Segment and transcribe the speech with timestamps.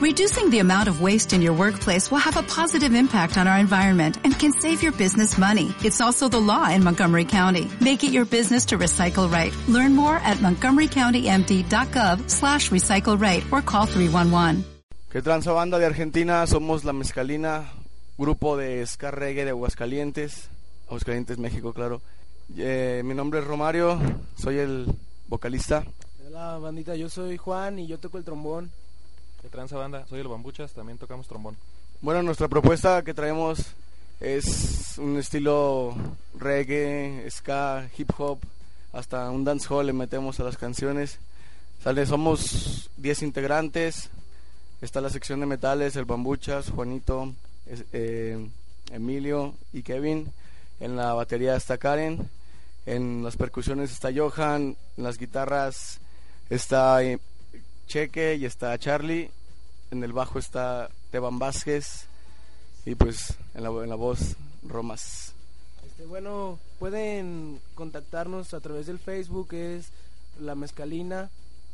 [0.00, 3.58] Reducing the amount of waste in your workplace will have a positive impact on our
[3.58, 5.74] environment and can save your business money.
[5.84, 7.68] It's also the law in Montgomery County.
[7.82, 9.52] Make it your business to recycle right.
[9.68, 14.64] Learn more at montgomerycountymd.gov slash recycle right or call 311.
[15.12, 16.46] ¿Qué transa banda de Argentina?
[16.46, 17.70] Somos La Mezcalina,
[18.16, 20.48] grupo de ska reggae de Aguascalientes.
[20.86, 22.00] Aguascalientes, México, claro.
[22.56, 24.00] Eh, mi nombre es Romario,
[24.34, 24.86] soy el
[25.28, 25.84] vocalista.
[26.26, 28.70] Hola bandita, yo soy Juan y yo toco el trombón.
[29.42, 30.06] ¿Qué tranza banda?
[30.06, 31.56] Soy el Bambuchas, también tocamos trombón.
[32.02, 33.74] Bueno, nuestra propuesta que traemos
[34.20, 35.94] es un estilo
[36.38, 38.38] reggae, ska, hip hop,
[38.92, 41.18] hasta un dancehall le metemos a las canciones.
[42.06, 44.10] Somos 10 integrantes.
[44.82, 47.32] Está la sección de metales, el Bambuchas, Juanito,
[47.92, 48.46] eh,
[48.92, 50.30] Emilio y Kevin.
[50.80, 52.28] En la batería está Karen.
[52.86, 54.76] En las percusiones está Johan.
[54.96, 56.00] En las guitarras
[56.50, 57.18] está eh,
[57.90, 59.30] Cheque y está Charlie.
[59.90, 62.06] En el bajo está Teban Vázquez.
[62.86, 65.34] Y pues en la, en la voz Romas.
[65.84, 69.88] Este, bueno, pueden contactarnos a través del Facebook, es
[70.40, 71.30] La Mezcalina.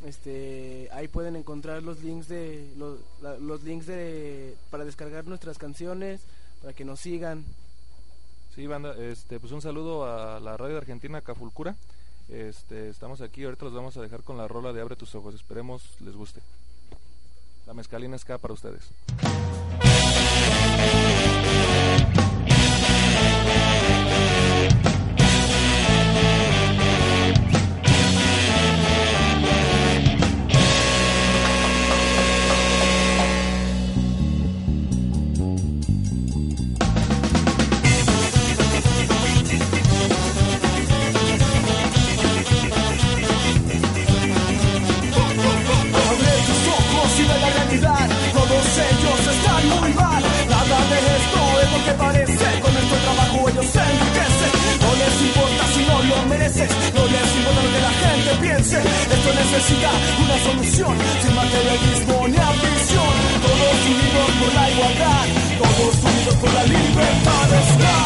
[0.06, 5.58] Este, ahí pueden encontrar los links de los, la- los links de para descargar nuestras
[5.58, 6.20] canciones,
[6.62, 7.44] para que nos sigan.
[8.54, 11.76] Sí, banda, este, pues un saludo a la radio de Argentina, Cafulcura.
[12.28, 15.34] Este, estamos aquí, ahorita los vamos a dejar con la rola de Abre tus ojos,
[15.34, 16.40] esperemos les guste.
[17.66, 18.90] La mezcalina ska para ustedes.
[59.56, 59.90] Necesita
[60.22, 63.14] una solución, sin materialismo ni ambición.
[63.46, 65.26] Todos unidos por la igualdad,
[65.58, 67.96] todos unidos por la libertad está.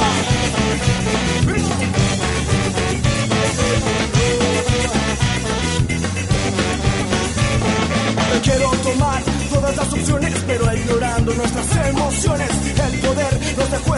[8.42, 9.22] Quiero tomar
[9.52, 12.50] todas las opciones, pero ignorando nuestras emociones.
[12.86, 13.39] El poder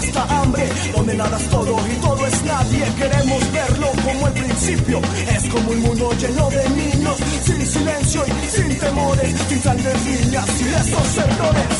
[0.03, 2.85] nos cuesta hambre, donde nada es todo y todo es nadie.
[2.99, 5.01] Queremos verlo como el principio.
[5.29, 10.47] Es como un mundo lleno de niños, sin silencio y sin temores, sin sangre niñas
[10.61, 11.79] y esos errores.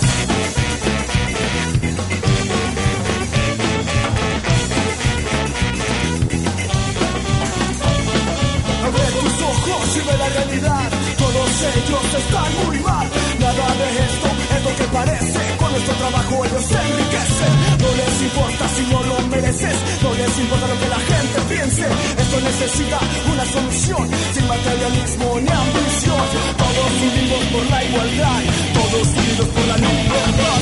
[8.85, 10.91] Abre tus ojos y ve la realidad.
[11.19, 13.09] Todos ellos están muy mal.
[13.41, 15.62] Nada de esto es lo que parece.
[15.73, 17.53] Nuestro trabajo ellos se enriquecen.
[17.81, 19.77] No les importa si no lo mereces.
[20.03, 21.87] No les importa lo que la gente piense.
[22.23, 22.99] Esto necesita
[23.33, 24.11] una solución.
[24.35, 26.25] Sin materialismo ni ambición.
[26.61, 28.43] Todos unidos por la igualdad.
[28.75, 30.61] Todos unidos por la libertad.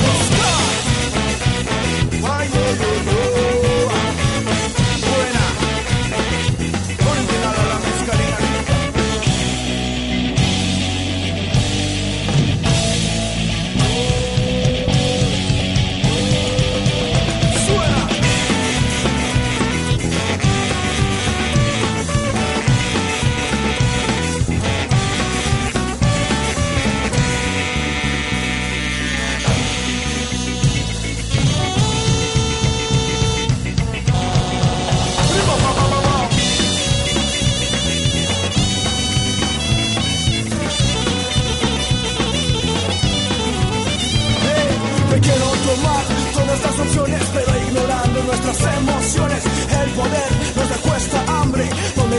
[2.23, 2.47] Ay,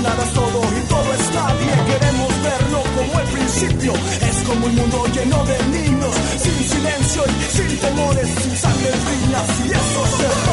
[0.02, 0.32] nada es
[0.78, 1.72] y todo es nadie.
[1.86, 3.92] Queremos verlo como el principio.
[4.28, 8.91] Es como un mundo lleno de niños, sin silencio y sin temores, sin sangre
[9.65, 10.52] y esos errores.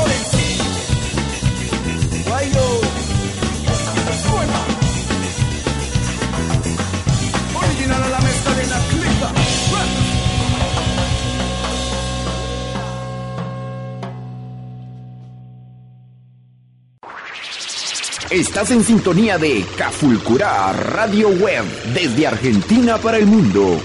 [18.31, 21.65] Estás en sintonía de Cafulcura Radio Web
[21.95, 23.79] desde Argentina para el mundo.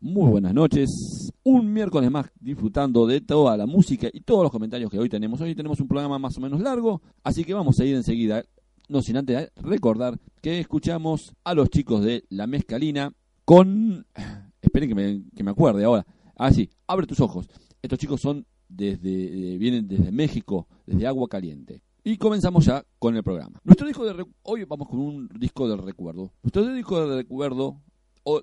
[0.00, 1.32] Muy buenas noches.
[1.42, 5.40] Un miércoles más disfrutando de toda la música y todos los comentarios que hoy tenemos.
[5.40, 8.44] Hoy tenemos un programa más o menos largo, así que vamos a ir enseguida.
[8.88, 13.12] No sin antes recordar que escuchamos a los chicos de La Mezcalina
[13.44, 14.06] con
[14.62, 16.06] esperen que me, que me acuerde ahora.
[16.36, 17.48] Ah, sí, abre tus ojos.
[17.82, 21.82] Estos chicos son desde, eh, vienen desde México, desde Agua Caliente.
[22.08, 23.60] Y comenzamos ya con el programa.
[23.64, 26.30] Nuestro disco de hoy vamos con un disco del recuerdo.
[26.40, 27.82] Nuestro disco de recuerdo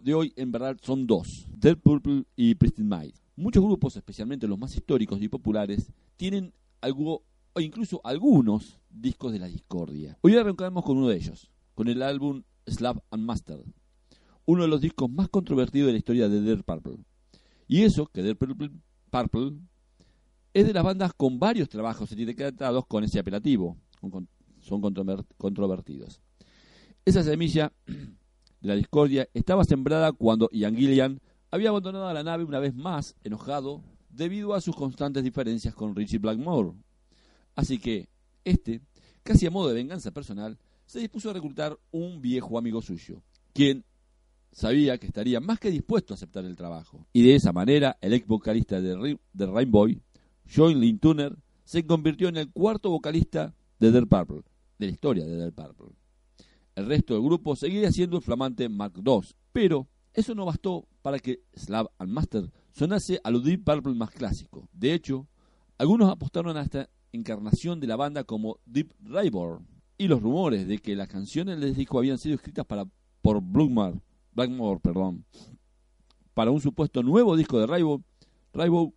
[0.01, 3.13] de hoy en verdad son dos, Dead Purple y Pristine Mind.
[3.37, 7.23] Muchos grupos, especialmente los más históricos y populares, tienen algo
[7.53, 10.17] o incluso algunos discos de la discordia.
[10.19, 13.63] Hoy arrancamos con uno de ellos, con el álbum Slap and Master,
[14.43, 16.97] uno de los discos más controvertidos de la historia de Dead Purple.
[17.69, 18.71] Y eso, que Dead Purple,
[19.09, 19.53] Purple
[20.53, 23.77] es de las bandas con varios trabajos etiquetados con ese apelativo,
[24.59, 26.21] son controver- controvertidos.
[27.05, 31.19] Esa semilla de la discordia estaba sembrada cuando Ian Gillian
[31.51, 36.19] había abandonado la nave una vez más, enojado, debido a sus constantes diferencias con Richie
[36.19, 36.73] Blackmore.
[37.55, 38.07] Así que,
[38.43, 38.81] este,
[39.23, 43.21] casi a modo de venganza personal, se dispuso a reclutar un viejo amigo suyo,
[43.53, 43.83] quien
[44.51, 47.07] sabía que estaría más que dispuesto a aceptar el trabajo.
[47.11, 49.87] Y de esa manera, el ex vocalista de Rainbow,
[50.53, 54.43] John Lynn Turner, se convirtió en el cuarto vocalista de Dead Purple,
[54.77, 55.95] de la historia de Dead Purple.
[56.75, 61.19] El resto del grupo seguiría siendo el flamante Mark II, pero eso no bastó para
[61.19, 64.67] que Slav and Master sonase a lo Deep Purple más clásico.
[64.71, 65.27] De hecho,
[65.77, 69.61] algunos apostaron a esta encarnación de la banda como Deep Rainbow,
[69.97, 72.85] y los rumores de que las canciones del disco habían sido escritas para,
[73.21, 74.01] por Blackmore,
[74.33, 75.25] Blackmore perdón,
[76.33, 78.03] para un supuesto nuevo disco de Rainbow,
[78.53, 78.93] Rainbow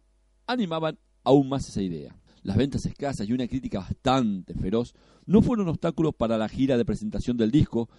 [0.47, 2.17] animaban aún más esa idea.
[2.43, 4.95] Las ventas escasas y una crítica bastante feroz
[5.27, 7.91] no fueron obstáculos para la gira de presentación del disco,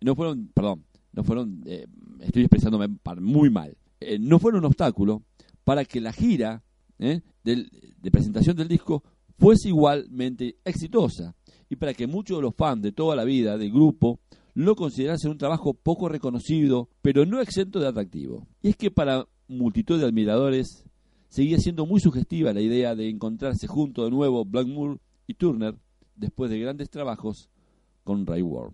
[0.00, 1.86] no fueron, perdón, no fueron, eh,
[2.20, 2.88] estoy expresándome
[3.20, 5.22] muy mal, eh, no fueron un obstáculo
[5.64, 6.62] para que la gira
[6.98, 7.68] eh, del-
[8.00, 9.02] de presentación del disco
[9.38, 11.34] fuese igualmente exitosa
[11.68, 14.20] y para que muchos de los fans de toda la vida del grupo
[14.54, 18.46] lo considerasen un trabajo poco reconocido, pero no exento de atractivo.
[18.62, 20.85] Y es que para multitud de admiradores
[21.28, 25.76] seguía siendo muy sugestiva la idea de encontrarse junto de nuevo Blackmore y Turner
[26.14, 27.50] después de grandes trabajos
[28.04, 28.72] con Ray Ward.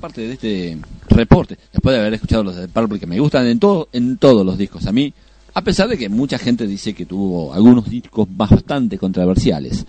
[0.00, 0.78] Parte de este
[1.08, 4.44] reporte, después de haber escuchado los de Purple que me gustan en todo, en todos
[4.44, 5.12] los discos, a mí,
[5.54, 9.86] a pesar de que mucha gente dice que tuvo algunos discos bastante controversiales.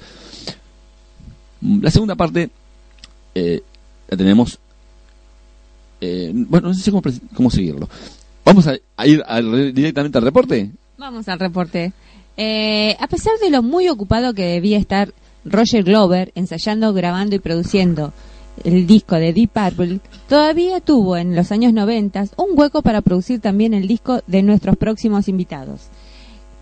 [1.61, 2.49] La segunda parte
[3.35, 3.61] eh,
[4.09, 4.59] la tenemos,
[6.01, 7.03] eh, bueno, no sé cómo,
[7.33, 7.87] cómo seguirlo.
[8.43, 8.75] Vamos a,
[9.05, 9.23] ir
[9.73, 10.71] directamente al reporte.
[10.97, 11.93] Vamos al reporte.
[12.37, 15.13] Eh, a pesar de lo muy ocupado que debía estar
[15.45, 18.13] Roger Glover ensayando, grabando y produciendo
[18.63, 23.39] el disco de Deep Purple, todavía tuvo en los años 90 un hueco para producir
[23.39, 25.89] también el disco de nuestros próximos invitados.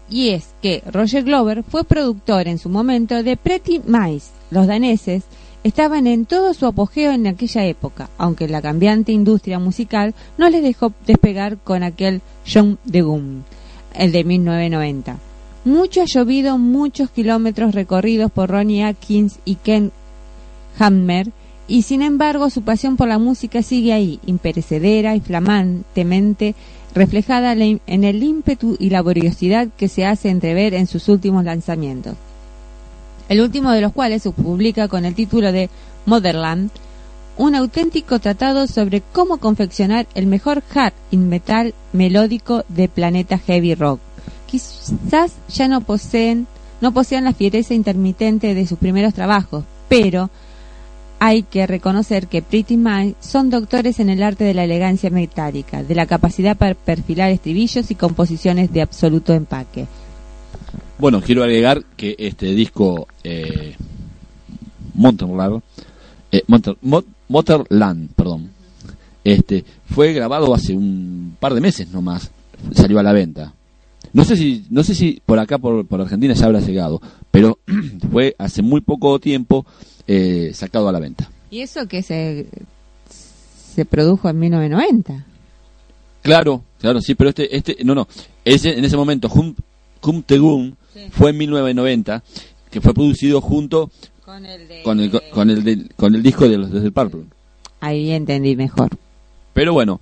[0.09, 4.31] Y es que Roger Glover fue productor en su momento de Pretty Mice.
[4.49, 5.23] Los daneses
[5.63, 10.63] estaban en todo su apogeo en aquella época, aunque la cambiante industria musical no les
[10.63, 13.43] dejó despegar con aquel John de Goom,
[13.93, 15.17] el de 1990.
[15.65, 19.91] Mucho ha llovido, muchos kilómetros recorridos por Ronnie Atkins y Ken
[20.79, 21.31] Hammer,
[21.69, 26.55] y sin embargo su pasión por la música sigue ahí, imperecedera y flamantemente
[26.95, 32.15] reflejada en el ímpetu y laboriosidad que se hace entrever en sus últimos lanzamientos.
[33.29, 35.69] El último de los cuales se publica con el título de
[36.07, 36.71] Motherland,
[37.37, 43.75] un auténtico tratado sobre cómo confeccionar el mejor hard in metal melódico de planeta heavy
[43.75, 43.99] rock.
[44.47, 46.47] Quizás ya no poseen,
[46.81, 50.31] no posean la fiereza intermitente de sus primeros trabajos, pero
[51.19, 55.83] hay que reconocer que Pretty Mind son doctores en el arte de la elegancia metálica,
[55.83, 59.85] de la capacidad para perfilar estribillos y composiciones de absoluto empaque.
[60.97, 63.75] Bueno, quiero agregar que este disco eh,
[66.31, 66.43] eh,
[67.27, 68.49] Motorland, perdón,
[69.23, 72.31] este fue grabado hace un par de meses nomás,
[72.73, 73.53] salió a la venta.
[74.11, 77.59] No sé si no sé si por acá por, por Argentina ya habrá llegado, pero
[78.11, 79.65] fue hace muy poco tiempo
[80.07, 81.29] eh, sacado a la venta.
[81.51, 82.47] Y eso que se,
[83.09, 85.25] se produjo en 1990.
[86.21, 88.07] Claro, claro, sí, pero este, este, no, no,
[88.43, 89.55] ese, en ese momento, Hum,
[90.03, 90.73] Hum Tegum
[91.11, 92.23] fue en 1990,
[92.69, 93.89] que fue producido junto
[94.25, 94.83] Con el de...
[94.83, 97.23] con el, con el, del- con el disco de los desde el Purple.
[97.79, 98.89] Ahí entendí mejor.
[99.53, 100.01] Pero bueno,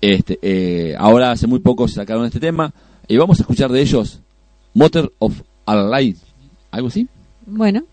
[0.00, 2.72] este, eh, ahora hace muy poco sacaron este tema
[3.08, 4.20] y vamos a escuchar de ellos
[4.72, 6.20] Motor of Life,
[6.76, 7.08] algo así.
[7.46, 7.84] Bueno,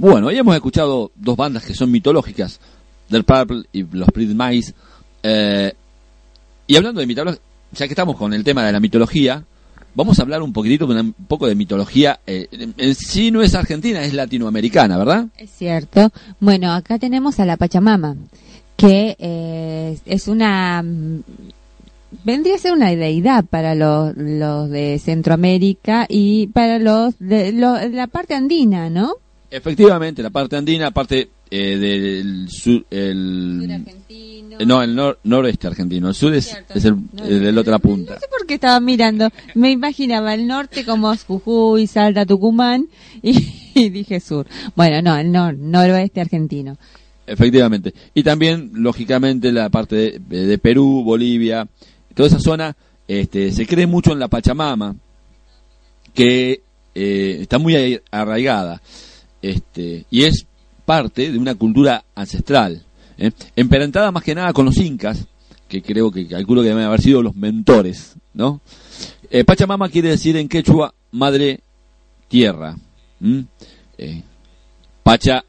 [0.00, 2.58] Bueno, hoy hemos escuchado dos bandas que son mitológicas,
[3.10, 4.72] del Purple y los Pretty Mice.
[5.22, 5.74] Eh,
[6.66, 9.44] y hablando de mitología, ya que estamos con el tema de la mitología,
[9.94, 12.18] vamos a hablar un poquitito, un poco de mitología.
[12.26, 15.26] eh, en, sí no es argentina, es latinoamericana, ¿verdad?
[15.36, 16.10] Es cierto.
[16.40, 18.16] Bueno, acá tenemos a la Pachamama,
[18.78, 20.82] que eh, es una...
[22.24, 28.32] Vendría a ser una deidad para los, de Centroamérica y para los de la parte
[28.34, 29.16] andina, ¿no?
[29.50, 34.56] Efectivamente, la parte andina, parte eh, del sur, el, argentino.
[34.60, 36.74] eh, no, el nor- noroeste argentino, el sur es, Cierto.
[36.74, 38.14] es el, No, el de la otra punta.
[38.14, 39.28] No sé por qué estaba mirando.
[39.56, 42.86] Me imaginaba el norte como Jujuy, Salta, Tucumán
[43.22, 43.32] y,
[43.74, 44.46] y dije sur.
[44.76, 46.76] Bueno, no, el nor, noroeste argentino.
[47.26, 47.92] Efectivamente.
[48.14, 51.66] Y también, lógicamente, la parte de, de Perú, Bolivia,
[52.14, 52.76] toda esa zona,
[53.08, 54.94] este, se cree mucho en la Pachamama,
[56.14, 56.62] que
[56.94, 58.82] eh, está muy arraigada,
[59.42, 60.46] este, y es
[60.84, 62.84] parte de una cultura ancestral,
[63.18, 63.30] ¿eh?
[64.12, 65.26] más que nada con los incas,
[65.68, 68.60] que creo que calculo que deben haber sido los mentores, ¿no?
[69.30, 71.60] Eh, Pachamama quiere decir en quechua madre
[72.28, 72.76] tierra.
[73.98, 74.22] Eh,
[75.02, 75.44] Pacha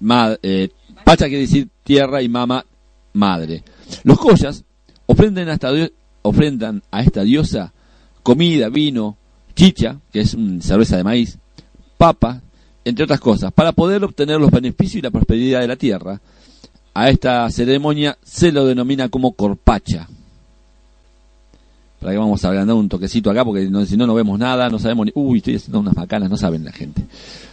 [0.00, 0.68] Ma- eh,
[1.04, 2.64] Pacha quiere decir tierra y mama
[3.14, 3.64] madre.
[4.04, 4.64] Los collas
[5.06, 5.70] ofrendan a esta,
[6.22, 7.72] ofrendan a esta diosa
[8.22, 9.16] comida, vino,
[9.54, 11.38] chicha, que es una cerveza de maíz,
[11.96, 12.42] papa,
[12.86, 16.20] entre otras cosas, para poder obtener los beneficios y la prosperidad de la tierra.
[16.94, 20.08] A esta ceremonia se lo denomina como corpacha.
[22.00, 24.68] Para que vamos a agrandar un toquecito acá, porque no- si no, no vemos nada,
[24.68, 25.12] no sabemos ni...
[25.16, 27.02] Uy, estoy haciendo unas macanas, no saben la gente.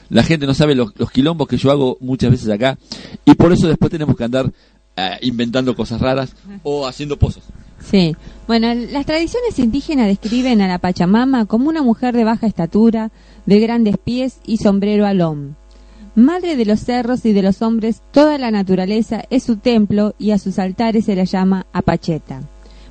[0.10, 2.78] La gente no sabe los, quilombos que yo hago muchas veces acá,
[3.26, 4.52] y por eso después tenemos que andar
[4.96, 7.44] eh, inventando cosas raras o haciendo pozos.
[7.90, 8.16] Sí.
[8.48, 13.12] Bueno, las tradiciones indígenas describen a la Pachamama como una mujer de baja estatura,
[13.46, 15.56] de grandes pies y sombrero alón.
[16.16, 20.32] Madre de los cerros y de los hombres, toda la naturaleza es su templo y
[20.32, 22.42] a sus altares se la llama Apacheta.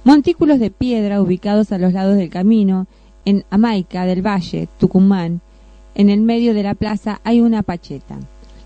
[0.04, 2.86] Montículos de piedra ubicados a los lados del camino,
[3.24, 5.40] en Amaica del Valle, Tucumán,
[5.94, 8.18] en el medio de la plaza hay una Apacheta.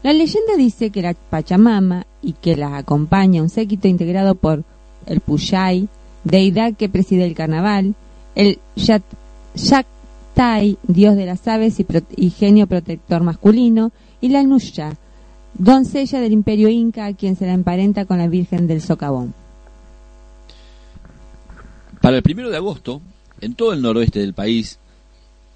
[0.03, 4.65] La leyenda dice que la Pachamama y que la acompaña un séquito integrado por
[5.05, 5.89] el Puyay,
[6.25, 7.95] deidad que preside el carnaval,
[8.35, 9.03] el Yat-
[10.37, 14.97] Yaktai, dios de las aves y, y genio protector masculino, y la Nusha,
[15.55, 19.35] doncella del imperio inca a quien se la emparenta con la Virgen del Socavón.
[22.03, 23.01] Para el primero de agosto,
[23.41, 24.79] en todo el noroeste del país,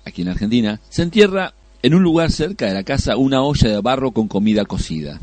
[0.07, 3.81] aquí en Argentina, se entierra en un lugar cerca de la casa una olla de
[3.81, 5.21] barro con comida cocida.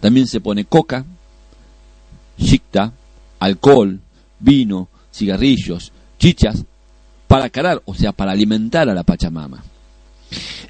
[0.00, 1.04] También se pone coca,
[2.38, 2.92] chicta,
[3.40, 3.98] alcohol,
[4.38, 6.64] vino, cigarrillos, chichas,
[7.26, 9.62] para carar, o sea, para alimentar a la Pachamama.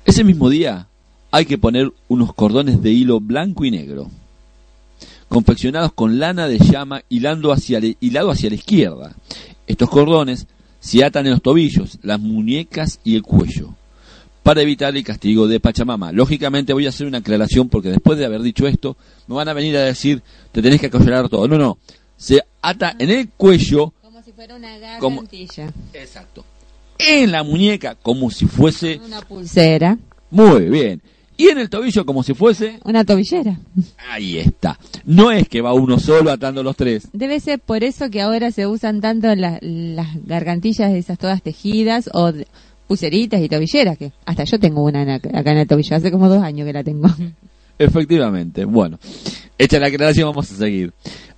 [0.05, 0.87] Ese mismo día
[1.31, 4.11] hay que poner unos cordones de hilo blanco y negro,
[5.29, 9.15] confeccionados con lana de llama hilando hacia la- hilado hacia la izquierda.
[9.67, 10.47] Estos cordones
[10.81, 13.75] se atan en los tobillos, las muñecas y el cuello,
[14.43, 16.13] para evitar el castigo de Pachamama.
[16.13, 19.53] Lógicamente voy a hacer una aclaración porque después de haber dicho esto, me van a
[19.53, 21.49] venir a decir, te tenés que acollar todo.
[21.49, 21.79] No, no,
[22.17, 23.93] se ata en el cuello,
[24.37, 24.69] fuera una
[25.01, 26.45] Como- gargantilla, exacto,
[26.99, 29.99] en la muñeca como si fuese, una pulsera,
[30.31, 31.01] muy bien,
[31.39, 33.59] y en el tobillo como si fuese, una tobillera.
[34.11, 34.79] ahí está.
[35.05, 37.09] No es que va uno solo atando los tres.
[37.13, 42.09] Debe ser por eso que ahora se usan tanto la- las gargantillas esas todas tejidas
[42.15, 42.33] o
[42.87, 46.43] pulseritas y tobilleras, que hasta yo tengo una acá en el tobillo, hace como dos
[46.43, 47.09] años que la tengo.
[47.79, 48.65] Efectivamente.
[48.65, 48.99] Bueno,
[49.59, 50.93] hecha la aclaración, vamos a seguir.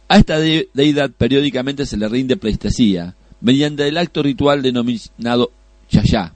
[0.09, 5.51] A esta de- deidad periódicamente se le rinde pleistesía, mediante el acto ritual denominado
[5.90, 6.33] yayá.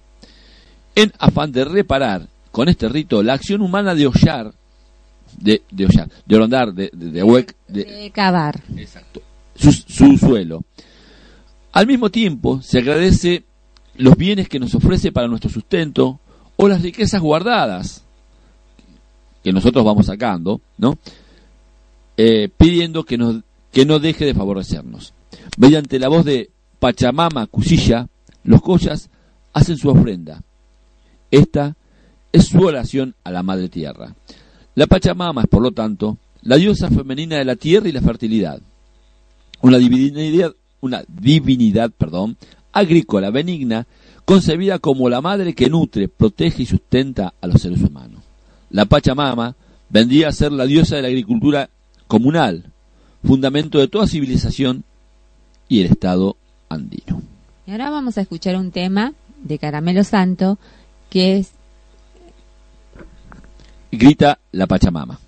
[0.94, 4.52] En afán de reparar con este rito la acción humana de hollar,
[5.38, 8.60] de, de hollar, de rondar, de, de, de huec- de- De cavar.
[8.76, 9.22] Exacto.
[9.56, 10.62] Su, su suelo.
[11.72, 13.44] Al mismo tiempo, se agradece
[13.96, 16.20] los bienes que nos ofrece para nuestro sustento
[16.56, 18.04] o las riquezas guardadas
[19.42, 20.98] que nosotros vamos sacando, ¿no?
[22.18, 25.14] Eh, pidiendo que, nos, que no deje de favorecernos.
[25.56, 28.08] Mediante la voz de Pachamama Cusilla,
[28.44, 29.10] los collas
[29.52, 30.42] hacen su ofrenda.
[31.30, 31.76] Esta
[32.32, 34.14] es su oración a la Madre Tierra.
[34.74, 38.60] La Pachamama es, por lo tanto, la diosa femenina de la tierra y la fertilidad.
[39.62, 41.92] Una divinidad, una divinidad,
[42.72, 43.86] agrícola benigna,
[44.24, 48.22] concebida como la madre que nutre, protege y sustenta a los seres humanos.
[48.70, 49.56] La Pachamama
[49.88, 51.70] vendría a ser la diosa de la agricultura
[52.06, 52.72] comunal,
[53.24, 54.84] fundamento de toda civilización
[55.68, 56.36] y el Estado
[56.68, 57.22] andino.
[57.66, 60.58] Y ahora vamos a escuchar un tema de Caramelo Santo
[61.10, 61.52] que es
[63.90, 65.18] grita la Pachamama.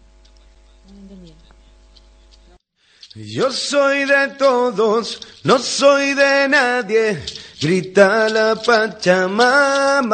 [3.15, 7.23] Yo soy de todos, no soy de nadie,
[7.61, 10.11] grita la Pachamama.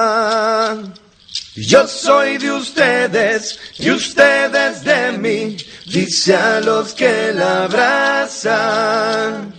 [1.57, 9.53] Yo soy de ustedes y ustedes de mí, dice a los que la abrazan.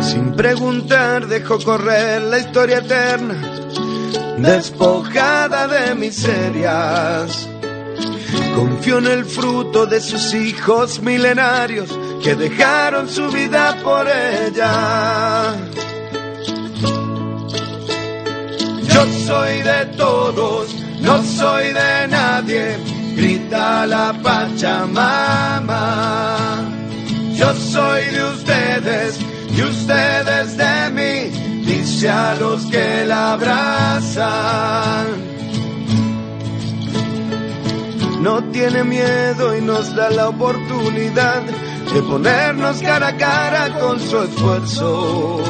[0.00, 3.34] Sin preguntar dejó correr la historia eterna,
[4.38, 7.48] despojada de miserias.
[8.54, 11.88] Confió en el fruto de sus hijos milenarios
[12.22, 15.56] que dejaron su vida por ella.
[18.92, 22.76] Yo soy de todos, no soy de nadie,
[23.14, 25.76] grita la Pachamama.
[27.34, 29.18] Yo soy de ustedes
[29.56, 31.30] y ustedes de mí,
[31.64, 35.06] dice a los que la abrazan.
[38.20, 41.42] No tiene miedo y nos da la oportunidad
[41.94, 45.42] de ponernos cara a cara con su esfuerzo.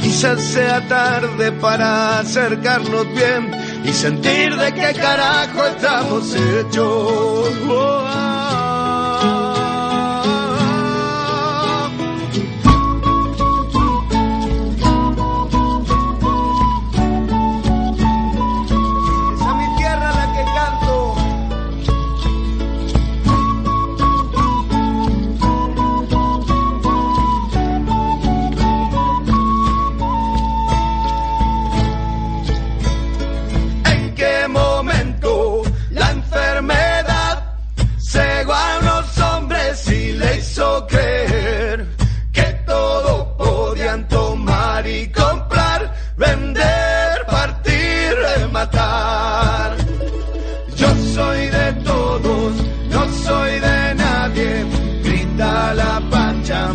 [0.00, 3.50] Quizás sea tarde para acercarnos bien
[3.84, 7.52] y sentir de qué carajo estamos hechos.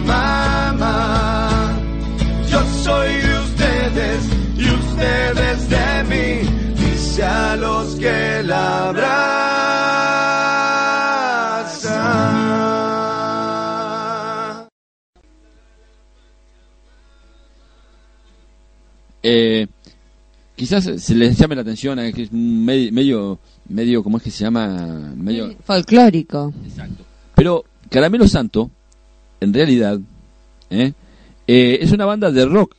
[0.06, 1.80] Pachamama.
[2.50, 6.42] Yo soy de ustedes y ustedes de mí,
[6.76, 9.48] dice a los que la abrazan.
[19.24, 19.68] Eh,
[20.56, 24.32] quizás se les llame la atención a que es un medio, medio, ¿cómo es que
[24.32, 25.14] se llama?
[25.16, 26.54] Medio, Folclórico.
[27.36, 28.72] Pero Caramelo Santo,
[29.40, 30.00] en realidad,
[30.70, 30.94] ¿eh?
[31.48, 32.76] Eh, es una banda de rock,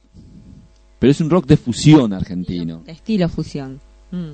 [0.98, 2.82] pero es un rock de fusión argentino.
[2.84, 3.80] De estilo fusión.
[4.10, 4.32] Mm.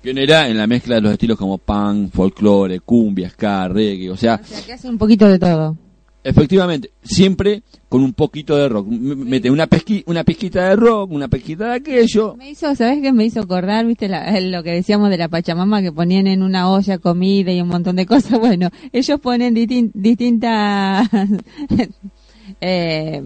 [0.00, 4.40] Pionera en la mezcla de los estilos como punk, folclore, cumbia, ska, reggae, o sea,
[4.42, 5.76] O sea, que hace un poquito de todo.
[6.24, 8.86] Efectivamente, siempre con un poquito de rock.
[8.88, 12.34] Mete una, pesqui, una pizquita de rock, una pizquita de aquello.
[12.36, 13.12] Me hizo, ¿sabes qué?
[13.12, 16.70] Me hizo acordar, viste, la- lo que decíamos de la Pachamama, que ponían en una
[16.70, 18.38] olla comida y un montón de cosas.
[18.40, 21.08] Bueno, ellos ponen distin- distintas...
[22.60, 23.22] eh,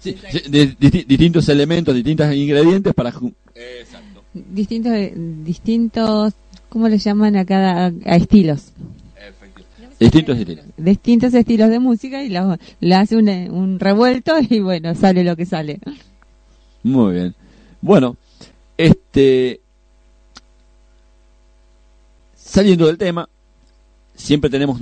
[0.00, 3.12] Sí, sí, de- disti- distintos elementos, distintos ingredientes para...
[3.12, 3.34] ju-
[4.32, 4.92] distintos,
[5.44, 6.34] distintos,
[6.68, 8.72] ¿cómo le llaman a cada, a estilos?
[10.00, 10.64] Distintos estilos.
[10.76, 15.44] Distintos estilos de música y le hace un, un revuelto y bueno, sale lo que
[15.46, 15.80] sale.
[16.84, 17.34] Muy bien.
[17.80, 18.16] Bueno,
[18.76, 19.60] este.
[22.34, 23.28] Saliendo del tema,
[24.14, 24.80] siempre tenemos.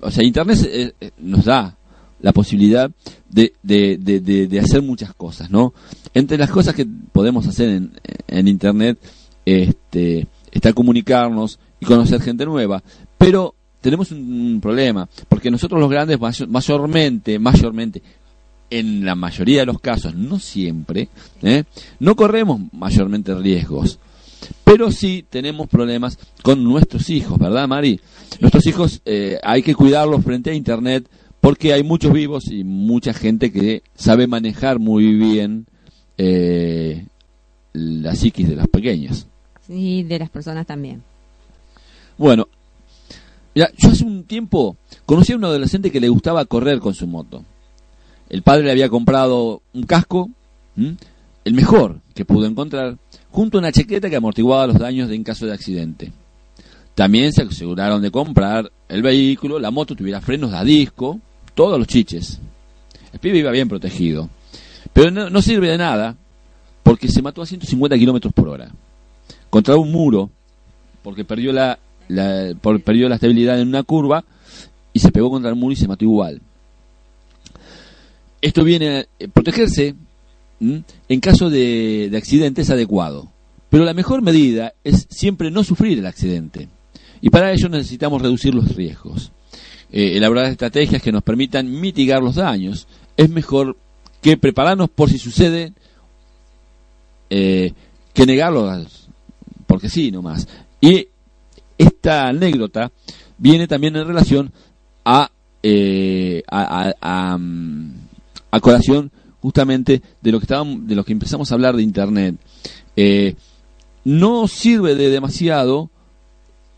[0.00, 1.76] o sea, Internet eh, eh, nos da
[2.20, 2.90] la posibilidad
[3.28, 5.74] de, de, de, de- de hacer muchas cosas, ¿no?
[6.14, 7.92] Entre las cosas que podemos hacer en,
[8.28, 8.98] en Internet
[9.44, 12.82] este, está comunicarnos y conocer gente nueva.
[13.18, 18.02] Pero tenemos un, problema, porque nosotros los grandes, mayor- mayormente, mayormente,
[18.70, 21.08] en la mayoría de los casos, no siempre,
[21.42, 21.64] ¿eh?
[22.00, 23.98] no corremos mayormente riesgos.
[24.64, 28.00] Pero sí tenemos problemas con nuestros hijos, ¿verdad, Mari?
[28.40, 31.06] Nuestros hijos eh, hay que cuidarlos frente a Internet
[31.40, 35.66] porque hay muchos vivos y mucha gente que sabe manejar muy bien
[36.16, 37.04] eh,
[37.74, 39.26] la psiquis de los pequeños.
[39.68, 41.02] Y de las personas también.
[42.16, 42.48] Bueno,
[43.54, 47.06] mira, yo hace un tiempo conocí a un adolescente que le gustaba correr con su
[47.06, 47.44] moto.
[48.28, 50.30] El padre le había comprado un casco,
[50.76, 52.98] el mejor que pudo encontrar,
[53.30, 56.12] junto a una chaqueta que amortiguaba los daños en caso de accidente.
[56.94, 61.20] También se aseguraron de comprar el vehículo, la moto tuviera frenos a disco,
[61.54, 62.40] todos los chiches.
[63.12, 64.28] El pibe iba bien protegido.
[64.92, 66.16] Pero no, no sirve de nada
[66.82, 68.70] porque se mató a 150 kilómetros por hora.
[69.50, 70.30] Contra un muro,
[71.02, 74.24] porque perdió la, la- por- perdió la estabilidad en una curva
[74.92, 76.40] y se pegó contra el muro y se mató igual.
[78.40, 79.94] Esto viene a protegerse
[80.60, 80.84] ¿m?
[81.08, 83.30] en caso de, de accidente es adecuado,
[83.70, 86.68] Pero la mejor medida es siempre no sufrir el accidente.
[87.20, 89.32] Y para ello necesitamos reducir los riesgos.
[89.90, 92.86] Eh, elaborar estrategias que nos permitan mitigar los daños.
[93.16, 93.76] Es mejor
[94.20, 95.72] que prepararnos por si sucede
[97.30, 97.72] eh,
[98.12, 98.70] que negarlo
[99.66, 100.46] porque sí nomás.
[100.80, 101.08] Y
[101.78, 102.92] esta anécdota
[103.38, 104.52] viene también en relación
[105.04, 105.30] a,
[105.62, 107.38] eh, a, a,
[108.50, 109.10] a, colación
[109.40, 112.36] justamente de lo que estábamos, de lo que empezamos a hablar de internet.
[112.96, 113.34] Eh,
[114.04, 115.90] no sirve de demasiado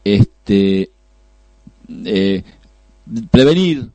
[0.04, 0.90] este
[2.04, 2.42] eh,
[3.30, 3.88] prevenir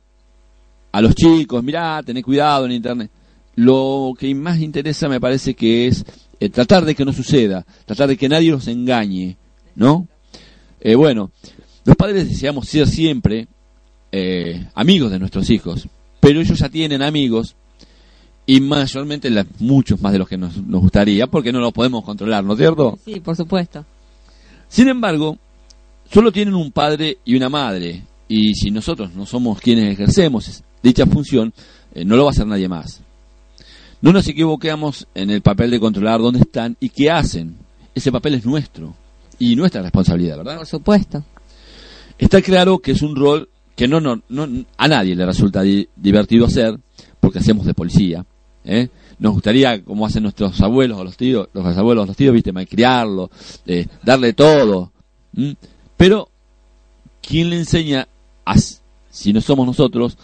[0.92, 3.10] a los chicos, mirá, tener cuidado en internet.
[3.54, 6.04] Lo que más interesa me parece que es
[6.40, 9.36] eh, tratar de que no suceda, tratar de que nadie los engañe,
[9.74, 10.06] ¿no?
[10.84, 11.30] Eh, bueno,
[11.84, 13.46] los padres deseamos ser siempre
[14.10, 15.86] eh, amigos de nuestros hijos,
[16.18, 17.54] pero ellos ya tienen amigos
[18.46, 22.42] y mayormente muchos más de los que nos, nos gustaría porque no los podemos controlar,
[22.42, 22.98] ¿no es cierto?
[23.04, 23.86] Sí, por supuesto.
[24.68, 25.38] Sin embargo,
[26.10, 31.06] solo tienen un padre y una madre y si nosotros no somos quienes ejercemos dicha
[31.06, 31.54] función,
[31.94, 33.02] no lo va a hacer nadie más.
[34.00, 37.56] No nos equivoquemos en el papel de controlar dónde están y qué hacen.
[37.94, 38.96] Ese papel es nuestro
[39.42, 40.58] y nuestra responsabilidad, ¿verdad?
[40.58, 41.24] Por supuesto.
[42.16, 46.46] Está claro que es un rol que no, no, no a nadie le resulta divertido
[46.46, 46.78] hacer,
[47.18, 48.24] porque hacemos de policía.
[48.64, 48.88] ¿eh?
[49.18, 52.52] Nos gustaría, como hacen nuestros abuelos o los tíos, los abuelos o los tíos, viste,
[52.52, 53.32] malcriarlo,
[53.66, 54.92] eh, darle todo.
[55.96, 56.28] Pero,
[57.20, 58.06] ¿quién le enseña,
[58.46, 58.54] a,
[59.10, 60.16] si no somos nosotros,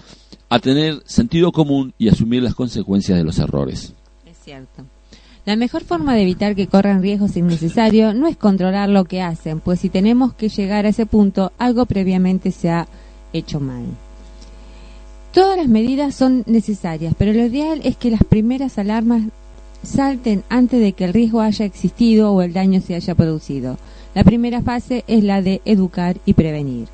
[0.48, 3.94] a tener sentido común y asumir las consecuencias de los errores.
[4.24, 4.84] Es cierto.
[5.48, 9.60] La mejor forma de evitar que corran riesgos innecesarios no es controlar lo que hacen,
[9.60, 12.86] pues si tenemos que llegar a ese punto, algo previamente se ha
[13.32, 13.86] hecho mal.
[15.32, 19.22] Todas las medidas son necesarias, pero lo ideal es que las primeras alarmas
[19.82, 23.78] salten antes de que el riesgo haya existido o el daño se haya producido.
[24.14, 26.88] La primera fase es la de educar y prevenir.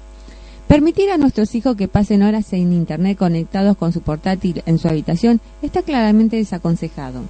[0.69, 4.87] Permitir a nuestros hijos que pasen horas en Internet conectados con su portátil en su
[4.87, 7.23] habitación está claramente desaconsejado.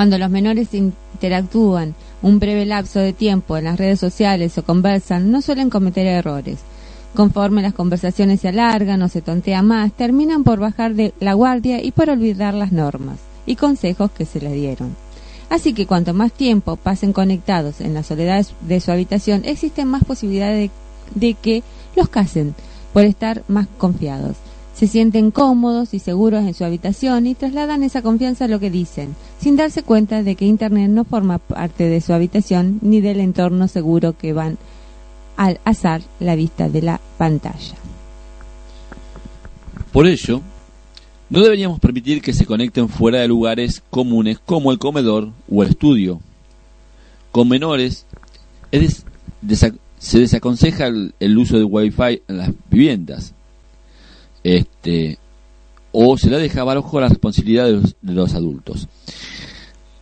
[0.00, 5.30] Cuando los menores interactúan un breve lapso de tiempo en las redes sociales o conversan,
[5.30, 6.60] no suelen cometer errores.
[7.14, 11.84] Conforme las conversaciones se alargan o se tontea más, terminan por bajar de la guardia
[11.84, 14.96] y por olvidar las normas y consejos que se les dieron.
[15.50, 20.02] Así que cuanto más tiempo pasen conectados en la soledad de su habitación, existen más
[20.04, 20.70] posibilidades
[21.14, 21.62] de, de que
[21.94, 22.54] los casen
[22.94, 24.38] por estar más confiados.
[24.80, 28.70] Se sienten cómodos y seguros en su habitación y trasladan esa confianza a lo que
[28.70, 33.20] dicen, sin darse cuenta de que Internet no forma parte de su habitación ni del
[33.20, 34.56] entorno seguro que van
[35.36, 37.74] al azar la vista de la pantalla.
[39.92, 40.40] Por ello,
[41.28, 45.68] no deberíamos permitir que se conecten fuera de lugares comunes como el comedor o el
[45.68, 46.22] estudio.
[47.32, 48.06] Con menores
[48.72, 49.04] es
[49.98, 53.34] se desaconseja el, uso de Wi-Fi en las viviendas.
[54.42, 55.18] Este,
[55.92, 58.88] o se la deja bajo la responsabilidad de los, de los adultos.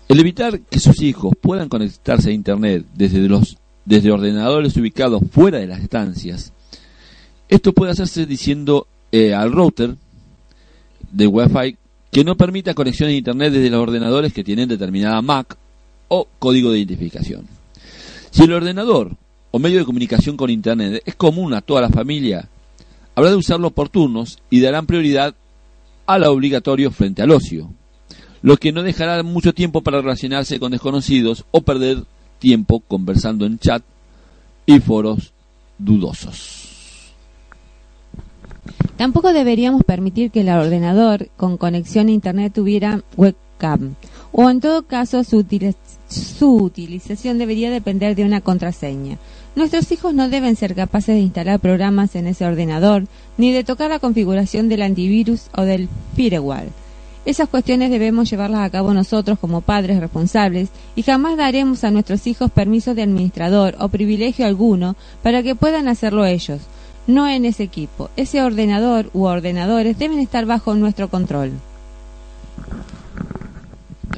[0.09, 5.59] El evitar que sus hijos puedan conectarse a Internet desde, los, desde ordenadores ubicados fuera
[5.59, 6.53] de las estancias,
[7.49, 9.97] esto puede hacerse diciendo eh, al router
[11.13, 11.77] de Wi-Fi
[12.11, 15.57] que no permita conexión a Internet desde los ordenadores que tienen determinada MAC
[16.09, 17.47] o código de identificación.
[18.31, 19.17] Si el ordenador
[19.51, 22.49] o medio de comunicación con Internet es común a toda la familia,
[23.19, 25.35] habrá de usarlo por turnos y darán prioridad
[26.07, 27.69] a lo obligatorio frente al ocio,
[28.43, 32.05] lo que no dejará mucho tiempo para relacionarse con desconocidos o perder
[32.39, 33.83] tiempo conversando en chat
[34.67, 35.33] y foros
[35.79, 37.13] dudosos.
[38.97, 43.97] Tampoco deberíamos permitir que el ordenador con conexión a Internet tuviera webcam,
[44.31, 45.45] o en todo caso su,
[46.09, 49.19] su utilización debería depender de una contraseña.
[49.57, 53.07] Nuestros hijos no deben ser capaces de instalar programas en ese ordenador,
[53.37, 56.69] ni de tocar la configuración del antivirus o del firewall.
[57.29, 62.27] Esas cuestiones debemos llevarlas a cabo nosotros como padres responsables y jamás daremos a nuestros
[62.27, 66.61] hijos permiso de administrador o privilegio alguno para que puedan hacerlo ellos,
[67.07, 68.09] no en ese equipo.
[68.17, 71.53] Ese ordenador u ordenadores deben estar bajo nuestro control.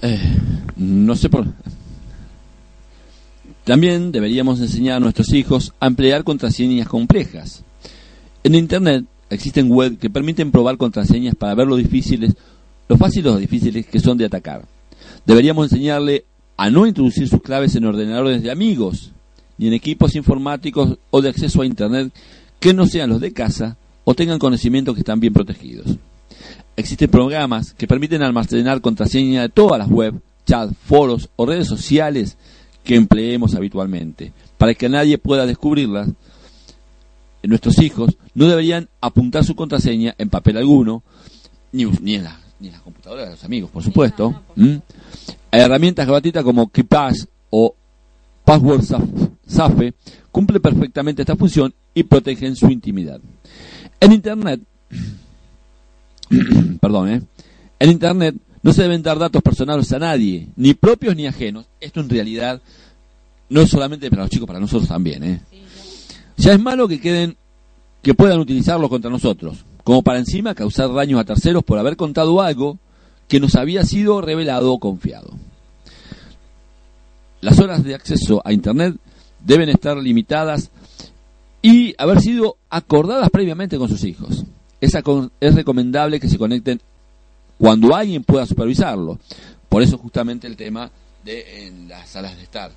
[0.03, 0.21] Eh,
[0.77, 1.47] no sé por
[3.65, 7.63] también deberíamos enseñar a nuestros hijos a emplear contraseñas complejas.
[8.43, 12.35] En Internet existen web que permiten probar contraseñas para ver lo difíciles,
[12.89, 14.67] lo fáciles o difíciles que son de atacar.
[15.27, 16.25] Deberíamos enseñarle
[16.57, 19.13] a no introducir sus claves en ordenadores de amigos,
[19.59, 22.13] ni en equipos informáticos o de acceso a Internet
[22.59, 25.97] que no sean los de casa o tengan conocimientos que están bien protegidos.
[26.77, 32.39] Existen programas que permiten almacenar contraseñas de todas las web, chat, foros o redes sociales
[32.91, 34.33] que empleemos habitualmente.
[34.59, 36.09] Para que nadie pueda descubrirlas,
[37.45, 41.05] nuestros hijos no deberían apuntar su contraseña en papel alguno,
[41.71, 44.43] ni, ni en, la, ni en las computadoras de los amigos, por supuesto.
[44.57, 44.79] ¿Mm?
[45.53, 47.77] Herramientas gratuitas como KeePass o
[48.45, 49.95] Password Saf- Safe
[50.33, 53.21] cumple perfectamente esta función y protegen su intimidad.
[54.01, 54.63] En Internet,
[56.81, 57.23] perdón, ¿eh?
[57.79, 61.67] en Internet no se deben dar datos personales a nadie, ni propios ni ajenos.
[61.81, 62.61] Esto en realidad
[63.49, 65.25] no es solamente para los chicos, para nosotros también.
[65.25, 65.41] ¿eh?
[66.37, 67.37] Ya es malo que queden,
[68.03, 72.41] que puedan utilizarlos contra nosotros, como para encima causar daños a terceros por haber contado
[72.41, 72.79] algo
[73.29, 75.31] que nos había sido revelado o confiado.
[77.41, 78.97] Las horas de acceso a Internet
[79.43, 80.71] deben estar limitadas
[81.63, 84.45] y haber sido acordadas previamente con sus hijos.
[84.81, 84.95] Es,
[85.41, 86.81] es recomendable que se conecten
[87.61, 89.19] cuando alguien pueda supervisarlo.
[89.69, 90.91] Por eso justamente el tema
[91.23, 92.73] de en las salas de estar.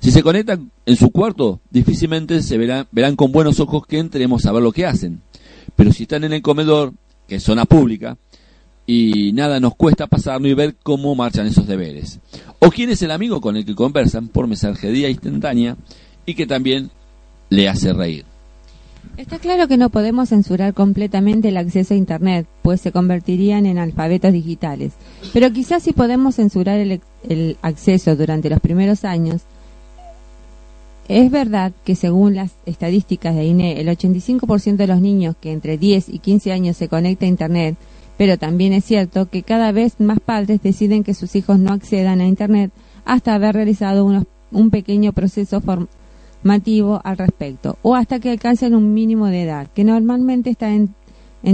[0.00, 4.44] Si se conectan en su cuarto, difícilmente se verán, verán con buenos ojos que entremos
[4.44, 5.22] a ver lo que hacen.
[5.76, 6.92] Pero si están en el comedor,
[7.26, 8.18] que es zona pública,
[8.86, 12.20] y nada nos cuesta pasarnos y ver cómo marchan esos deberes.
[12.58, 15.78] O quién es el amigo con el que conversan por mensajería instantánea
[16.26, 16.90] y que también
[17.48, 18.26] le hace reír.
[19.16, 23.78] Está claro que no podemos censurar completamente el acceso a Internet, pues se convertirían en
[23.78, 24.92] alfabetos digitales.
[25.32, 29.42] Pero quizás sí podemos censurar el, el acceso durante los primeros años.
[31.08, 35.76] Es verdad que según las estadísticas de INE, el 85% de los niños que entre
[35.76, 37.76] 10 y 15 años se conecta a Internet,
[38.16, 42.20] pero también es cierto que cada vez más padres deciden que sus hijos no accedan
[42.20, 42.72] a Internet
[43.04, 45.88] hasta haber realizado unos- un pequeño proceso form-
[47.02, 50.94] al respecto, o hasta que alcancen un mínimo de edad, que normalmente está en,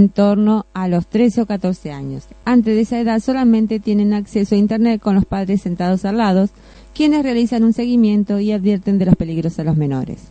[0.09, 2.25] torno a los 13 o 14 años.
[2.45, 6.49] Antes de esa edad solamente tienen acceso a Internet con los padres sentados al lado,
[6.93, 10.23] quienes realizan un seguimiento y advierten de los peligros a los menores.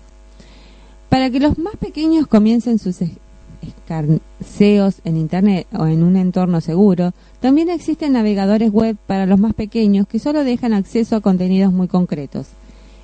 [1.09, 3.11] Para que los más pequeños comiencen sus es-
[3.63, 9.55] escarceos en Internet o en un entorno seguro, también existen navegadores web para los más
[9.55, 12.49] pequeños que solo dejan acceso a contenidos muy concretos.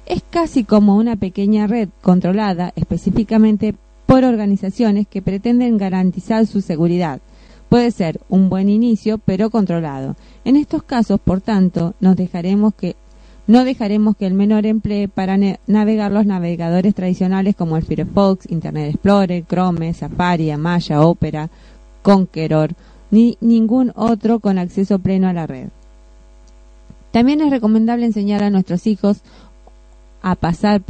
[0.07, 3.75] Es casi como una pequeña red controlada específicamente
[4.07, 7.21] por organizaciones que pretenden garantizar su seguridad.
[7.69, 10.15] Puede ser un buen inicio, pero controlado.
[10.45, 12.95] En estos casos, por tanto, no dejaremos que
[13.49, 15.37] el menor emplee para
[15.67, 21.51] navegar los navegadores tradicionales como el Firefox, Internet Explorer, Chrome, Safari, Amaya, Opera,
[22.03, 22.75] Conqueror,
[23.11, 25.67] ni ningún otro con acceso pleno a la red.
[27.11, 29.23] También es recomendable enseñar a nuestros hijos
[30.27, 30.83] a pasar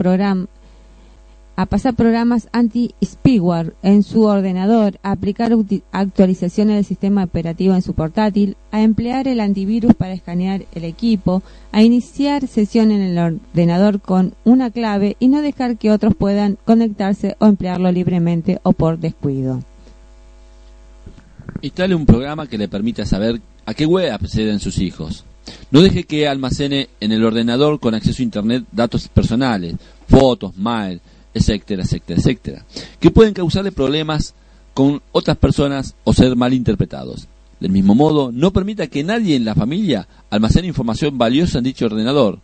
[1.58, 5.52] a pasar programas anti-spyware en su ordenador, a aplicar
[5.92, 11.42] actualizaciones del sistema operativo en su portátil, a emplear el antivirus para escanear el equipo,
[11.70, 16.56] a iniciar sesión en el ordenador con una clave y no dejar que otros puedan
[16.64, 19.62] conectarse o emplearlo libremente o por descuido.
[21.60, 25.26] Instale un programa que le permita saber a qué web acceden sus hijos.
[25.70, 29.74] No deje que almacene en el ordenador con acceso a Internet datos personales,
[30.08, 31.00] fotos, mail,
[31.34, 32.64] etcétera, etcétera, etcétera,
[32.98, 34.34] que pueden causarle problemas
[34.74, 37.28] con otras personas o ser malinterpretados.
[37.60, 41.86] Del mismo modo, no permita que nadie en la familia almacene información valiosa en dicho
[41.86, 42.40] ordenador,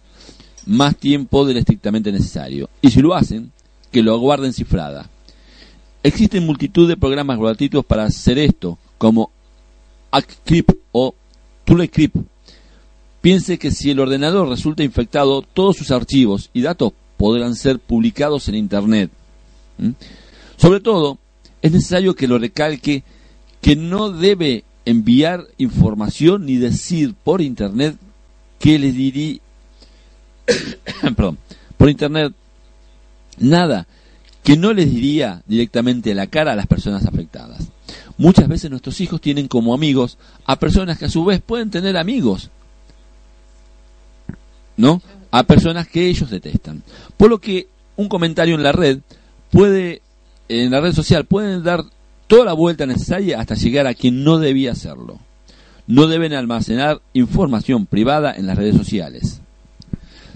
[0.66, 2.70] más tiempo del estrictamente necesario.
[2.80, 3.52] Y si lo hacen,
[3.90, 5.10] que lo guarden cifrada.
[6.02, 9.30] Existen multitud de programas gratuitos para hacer esto, como
[10.10, 11.14] ActCrypt o
[11.64, 12.16] ToolCrypt.
[13.22, 18.48] Piense que si el ordenador resulta infectado, todos sus archivos y datos podrán ser publicados
[18.48, 19.10] en Internet.
[20.56, 21.18] Sobre todo,
[21.62, 23.04] es necesario que lo recalque
[23.60, 27.96] que no debe enviar información ni decir por Internet
[28.58, 29.38] que le diría,
[31.76, 32.34] por Internet
[33.38, 33.86] nada
[34.42, 37.68] que no les diría directamente la cara a las personas afectadas.
[38.18, 41.96] Muchas veces nuestros hijos tienen como amigos a personas que a su vez pueden tener
[41.96, 42.50] amigos,
[44.76, 45.02] ¿no?
[45.30, 46.82] A personas que ellos detestan.
[47.16, 49.00] Por lo que un comentario en la red
[49.50, 50.02] puede,
[50.48, 51.84] en la red social, pueden dar
[52.26, 55.18] toda la vuelta necesaria hasta llegar a quien no debía hacerlo.
[55.86, 59.40] No deben almacenar información privada en las redes sociales.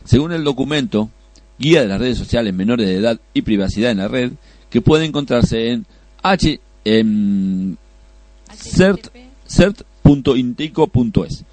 [0.04, 1.10] Según el documento
[1.58, 4.32] Guía de las redes sociales menores de edad y privacidad en la red,
[4.68, 5.86] que puede encontrarse en
[6.22, 7.78] h en
[8.52, 9.10] cert-
[9.46, 11.44] cert.intico.es.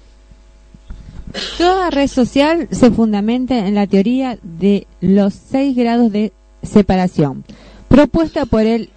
[1.58, 6.32] Toda red social se fundamenta en la teoría de los seis grados de
[6.62, 7.44] separación,
[7.88, 8.88] propuesta por el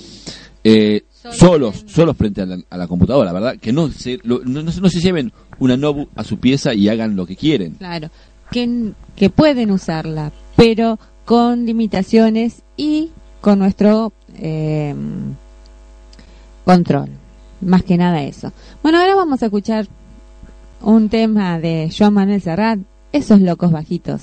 [0.68, 3.56] eh, Solos solos, frente- a la, a la computadora, ¿verdad?
[3.60, 7.16] Que no se, lo- no, no se lleven una Nobu a su pieza y hagan
[7.16, 7.72] lo que quieren.
[7.72, 8.10] Claro,
[8.52, 13.10] que, que pueden usarla, pero con limitaciones y
[13.40, 14.94] con nuestro eh,
[16.64, 17.10] control.
[17.60, 18.52] Más que nada eso.
[18.82, 19.86] Bueno, ahora vamos a escuchar
[20.82, 22.78] un tema de Joan Manuel Serrat,
[23.12, 24.22] Esos locos bajitos.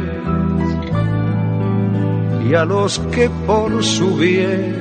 [2.49, 4.75] y a los que por su bien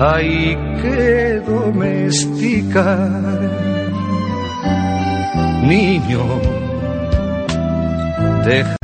[0.00, 3.40] hay que domesticar.
[5.62, 6.24] Niño,
[8.44, 8.76] deja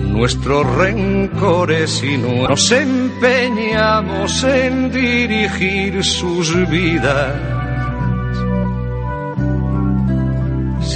[0.00, 7.32] nuestros rencores y no- nos empeñamos en dirigir sus vidas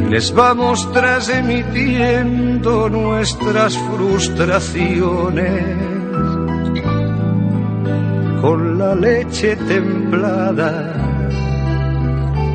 [0.00, 5.76] Y les vamos transmitiendo nuestras frustraciones
[8.40, 10.72] con la leche templada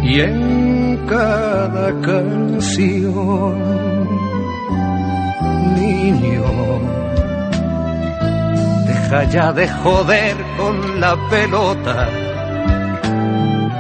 [0.04, 3.56] y en cada canción,
[5.74, 7.05] niño
[9.16, 12.10] Deja ya de joder con la pelota,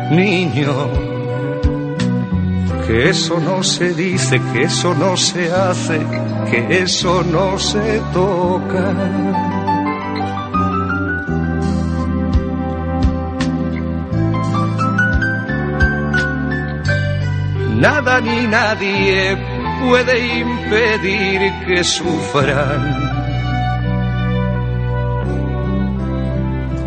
[0.09, 0.73] niño.
[2.88, 5.99] Que eso no se dice, que eso no se hace,
[6.49, 8.93] que eso no se toca.
[17.75, 19.38] Nada ni nadie
[19.81, 23.24] puede impedir que sufran.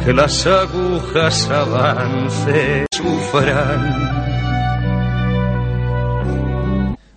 [0.08, 4.08] Que las agujas avance, sufran.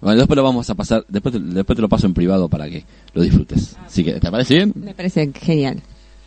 [0.02, 2.70] Bueno, después lo vamos a pasar, después te, después te lo paso en privado para
[2.70, 2.84] que
[3.14, 3.78] lo disfrutes.
[3.86, 4.74] Así que, ¿te parece bien?
[4.76, 5.82] Me parece genial.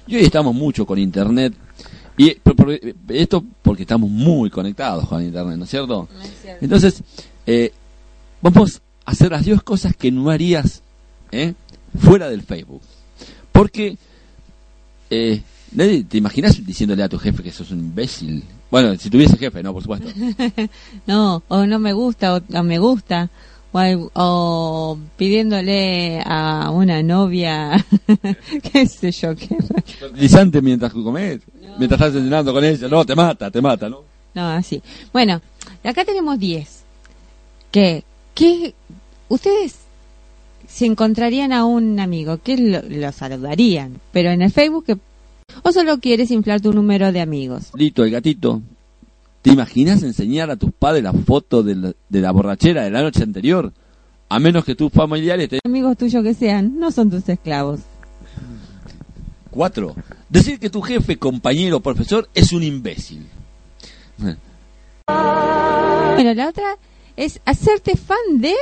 [0.07, 1.53] Y hoy estamos mucho con internet.
[2.17, 6.09] Y por- por- esto porque estamos muy conectados con internet, ¿no es cierto?
[6.63, 7.03] Entonces,
[7.47, 7.73] eh,
[8.41, 10.81] vamos a hacer las 10 cosas que no harías
[11.31, 11.53] ¿eh?
[12.01, 12.81] fuera del Facebook.
[13.53, 13.99] Porque,
[15.11, 15.43] eh,
[15.77, 18.45] ¿te imaginas diciéndole a tu jefe que sos un imbécil?
[18.71, 20.09] Bueno, si tuviese jefe, no, por supuesto.
[21.07, 23.29] no, o no me gusta, o, o me gusta,
[23.73, 27.85] o, o pidiéndole a una novia,
[28.73, 29.57] qué sé yo, qué.
[29.99, 31.41] Fertilizante mientras comes,
[31.79, 32.89] mientras estás cenando con ella.
[32.89, 34.03] No, te mata, te mata, ¿no?
[34.35, 34.83] No, así.
[35.13, 35.41] Bueno,
[35.83, 36.85] acá tenemos 10.
[37.71, 38.05] Que,
[38.35, 38.75] que
[39.29, 39.77] ustedes
[40.69, 44.99] si encontrarían a un amigo, que lo, lo saludarían, pero en el Facebook,
[45.63, 47.71] o solo quieres inflar tu número de amigos.
[47.75, 48.63] Lito, el gatito.
[49.43, 53.03] ¿Te imaginas enseñar a tus padres la foto de la, de la borrachera de la
[53.03, 53.73] noche anterior?
[54.29, 55.61] A menos que tus familiares te...
[55.65, 57.81] Amigos tuyos que sean, no son tus esclavos.
[59.51, 59.95] Cuatro.
[60.29, 63.27] Decir que tu jefe, compañero o profesor es un imbécil.
[64.17, 64.39] Bueno,
[66.35, 66.79] la otra
[67.17, 68.55] es hacerte fan de...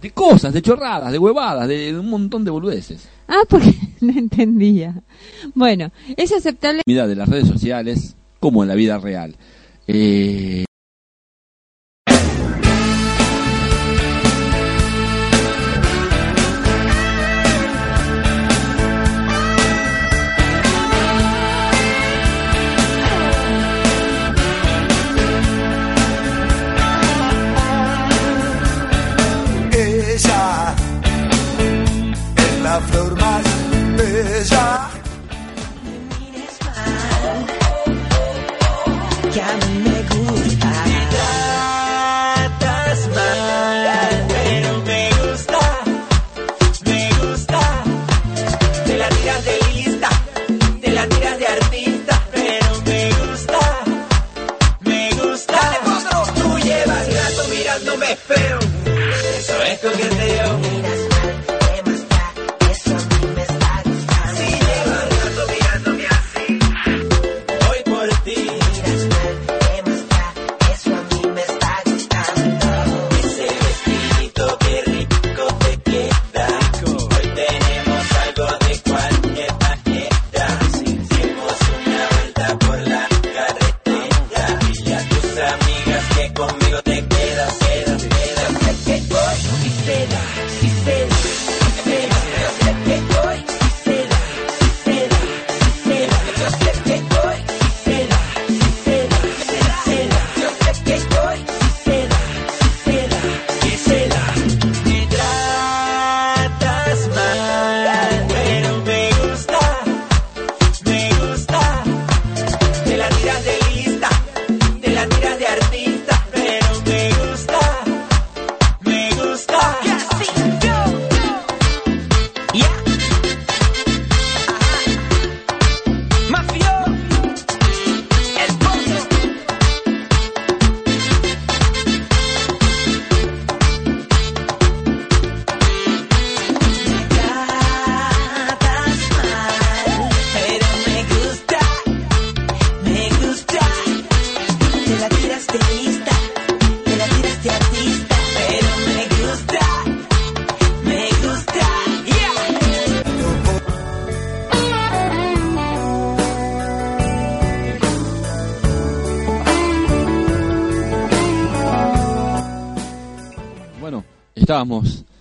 [0.00, 3.08] De cosas, de chorradas, de huevadas, de, de un montón de boludeces.
[3.28, 4.94] Ah, porque no entendía.
[5.54, 6.82] Bueno, es aceptable...
[6.86, 9.36] Mira, de las redes sociales como en la vida real.
[9.86, 10.64] Eh,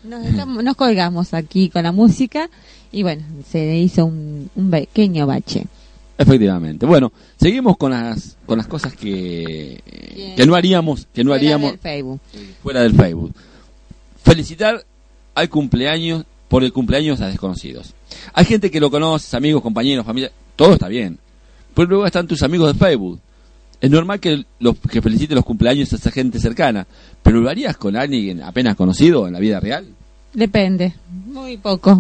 [0.03, 2.49] Nos, dejamos- nos colgamos aquí con la música
[2.91, 5.65] y bueno, se hizo un, un pequeño bache.
[6.17, 6.85] Efectivamente.
[6.85, 9.81] Bueno, seguimos con las con las cosas que,
[10.35, 12.19] que no haríamos, que no Fuera haríamos del Facebook.
[12.61, 13.33] fuera del Facebook.
[14.23, 14.85] Felicitar
[15.35, 17.93] al cumpleaños por el cumpleaños a desconocidos.
[18.33, 21.19] Hay gente que lo conoces, amigos, compañeros, familia, todo está bien.
[21.73, 23.19] Pero luego están tus amigos de Facebook.
[23.82, 26.86] Es normal que los que felicite los cumpleaños a esa gente cercana,
[27.23, 29.86] pero lo harías con alguien apenas conocido en la vida real.
[30.34, 30.93] Depende,
[31.27, 31.99] muy poco.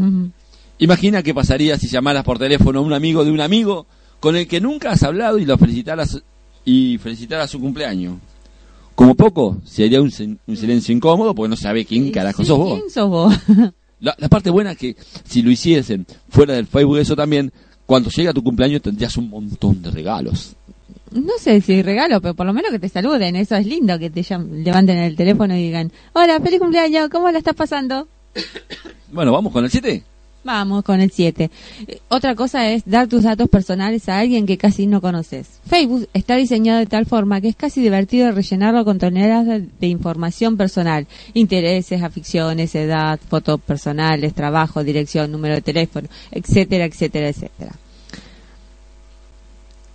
[0.77, 3.85] Imagina qué pasaría si llamaras por teléfono a un amigo de un amigo
[4.19, 6.21] con el que nunca has hablado y lo felicitaras
[6.65, 8.15] y felicitaras su cumpleaños.
[8.95, 10.11] Como poco, sería un,
[10.45, 12.79] un silencio incómodo porque no sabe quién carajo sos vos.
[12.79, 13.33] ¿Quién sos vos?
[14.01, 17.51] La, la parte buena es que si lo hiciesen fuera del Facebook eso también,
[17.85, 20.55] cuando llega tu cumpleaños tendrías un montón de regalos.
[21.11, 23.35] No sé si regalo, pero por lo menos que te saluden.
[23.35, 27.31] Eso es lindo, que te llam- levanten el teléfono y digan, hola, feliz cumpleaños, ¿cómo
[27.31, 28.07] la estás pasando?
[29.11, 30.03] Bueno, vamos con el 7.
[30.43, 31.49] Vamos con el 7.
[32.09, 35.59] Otra cosa es dar tus datos personales a alguien que casi no conoces.
[35.67, 39.87] Facebook está diseñado de tal forma que es casi divertido rellenarlo con toneladas de, de
[39.87, 47.71] información personal, intereses, aficiones, edad, fotos personales, trabajo, dirección, número de teléfono, etcétera, etcétera, etcétera.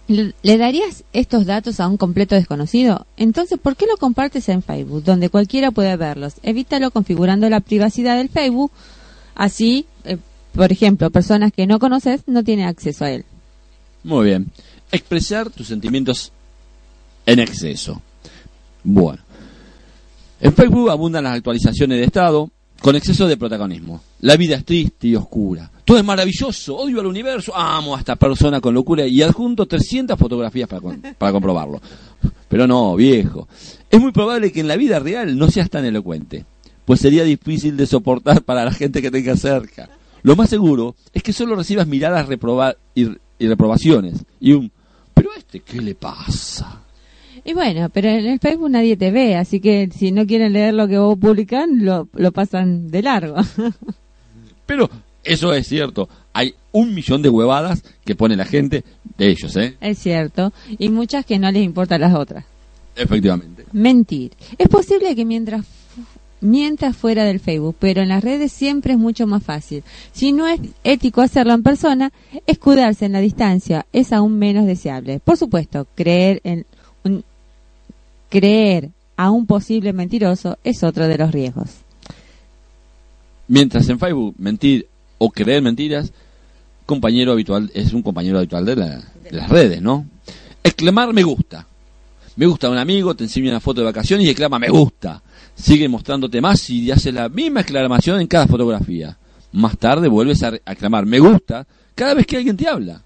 [0.06, 3.06] ¿Le darías estos datos a un completo desconocido?
[3.16, 6.34] Entonces, ¿por qué lo compartes en Facebook, donde cualquiera puede verlos?
[6.42, 8.70] Evítalo configurando la privacidad del Facebook
[9.34, 10.18] Así, eh,
[10.54, 13.24] por ejemplo, personas que no conoces no tienen acceso a él.
[14.02, 14.50] Muy bien.
[14.92, 16.32] Expresar tus sentimientos
[17.26, 18.00] en exceso.
[18.84, 19.22] Bueno.
[20.40, 22.50] En Facebook abundan las actualizaciones de estado
[22.80, 24.00] con exceso de protagonismo.
[24.20, 25.70] La vida es triste y oscura.
[25.84, 30.18] Todo es maravilloso, odio al universo, amo a esta persona con locura y adjunto 300
[30.18, 30.82] fotografías para,
[31.18, 31.80] para comprobarlo.
[32.48, 33.48] Pero no, viejo.
[33.90, 36.44] Es muy probable que en la vida real no seas tan elocuente.
[36.84, 39.88] pues sería difícil de soportar para la gente que tenga cerca.
[40.22, 43.08] Lo más seguro es que solo recibas miradas reproba- y,
[43.38, 44.70] y reprobaciones y un
[45.12, 46.80] pero a este qué le pasa.
[47.44, 50.74] Y bueno, pero en el Facebook nadie te ve, así que si no quieren leer
[50.74, 53.36] lo que vos publican, lo, lo pasan de largo.
[54.66, 54.88] Pero
[55.22, 58.82] eso es cierto, hay un millón de huevadas que pone la gente
[59.18, 59.76] de ellos, ¿eh?
[59.80, 60.52] es cierto.
[60.78, 62.44] Y muchas que no les importan las otras.
[62.96, 63.66] Efectivamente.
[63.72, 64.32] Mentir.
[64.56, 65.66] Es posible que mientras
[66.40, 69.82] mientras fuera del Facebook, pero en las redes siempre es mucho más fácil.
[70.12, 72.12] Si no es ético hacerlo en persona,
[72.46, 75.20] escudarse en la distancia es aún menos deseable.
[75.20, 76.66] Por supuesto, creer en
[77.02, 77.24] un,
[78.40, 81.70] creer a un posible mentiroso es otro de los riesgos.
[83.46, 86.12] Mientras en Facebook mentir o creer mentiras,
[86.86, 90.06] compañero habitual es un compañero habitual de, la- de las redes, ¿no?
[90.62, 91.66] Exclamar me gusta.
[92.36, 95.22] Me gusta un amigo, te enseña una foto de vacaciones y exclama me gusta.
[95.54, 99.16] Sigue mostrándote más y hace la misma exclamación en cada fotografía.
[99.52, 101.64] Más tarde vuelves a exclamar me gusta
[101.94, 103.00] cada vez que alguien te habla.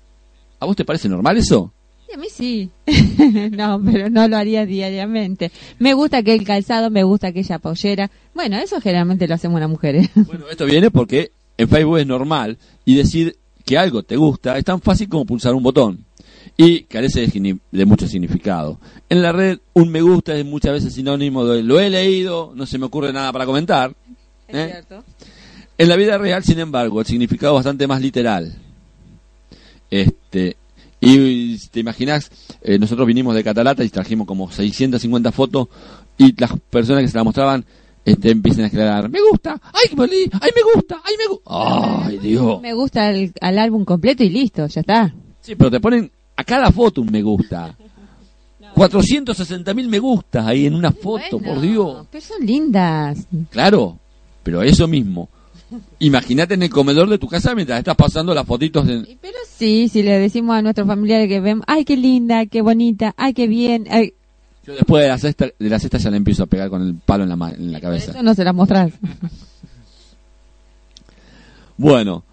[0.60, 1.72] ¿A vos te parece normal eso?
[2.10, 2.70] Y a mí sí.
[3.52, 5.52] no, pero no lo haría diariamente.
[5.78, 8.10] Me gusta aquel calzado, me gusta aquella pollera.
[8.34, 10.08] Bueno, eso generalmente lo hacemos las mujeres.
[10.26, 14.64] Bueno, esto viene porque en Facebook es normal y decir que algo te gusta es
[14.64, 16.06] tan fácil como pulsar un botón
[16.56, 18.80] y carece de, mucho significado.
[19.08, 22.66] En la red un me gusta es muchas veces sinónimo de lo he leído, no
[22.66, 23.94] se me ocurre nada para comentar.
[24.48, 24.68] ¿eh?
[24.72, 25.04] cierto.
[25.76, 28.56] En la vida real, sin embargo, el significado es bastante más literal.
[29.90, 30.56] Este,
[31.00, 32.30] y te imaginas,
[32.62, 35.68] eh, nosotros vinimos de Catalata y trajimos como 650 fotos
[36.16, 37.64] y las personas que se la mostraban
[38.04, 42.06] este, empiezan a exclamar, me gusta, ay, boli- ay, me gusta, ay, me gusta.
[42.06, 42.60] Ay, Dios.
[42.62, 45.14] Me gusta el, al álbum completo y listo, ya está.
[45.40, 47.76] Sí, pero te ponen a cada foto un me gusta.
[48.74, 52.06] 460 mil me gustas ahí en una foto, por Dios.
[52.10, 53.26] Pero son lindas.
[53.50, 53.98] Claro,
[54.42, 55.28] pero eso mismo.
[55.98, 59.06] Imagínate en el comedor de tu casa mientras estás pasando las fotitos en...
[59.20, 63.14] Pero sí, si le decimos a nuestros familiares que ven, ay, qué linda, qué bonita,
[63.16, 64.14] ay, qué bien, ay,
[64.66, 66.94] Yo después de la cesta, de la cesta ya le empiezo a pegar con el
[66.94, 68.12] palo en la, en la cabeza.
[68.12, 68.92] eso no se las mostrás.
[71.76, 72.24] Bueno,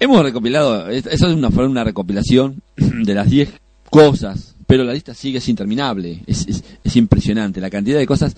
[0.00, 3.50] hemos recopilado, es- eso es una, fue una recopilación de las 10
[3.90, 8.36] cosas, pero la lista sigue es interminable, es, es, es impresionante la cantidad de cosas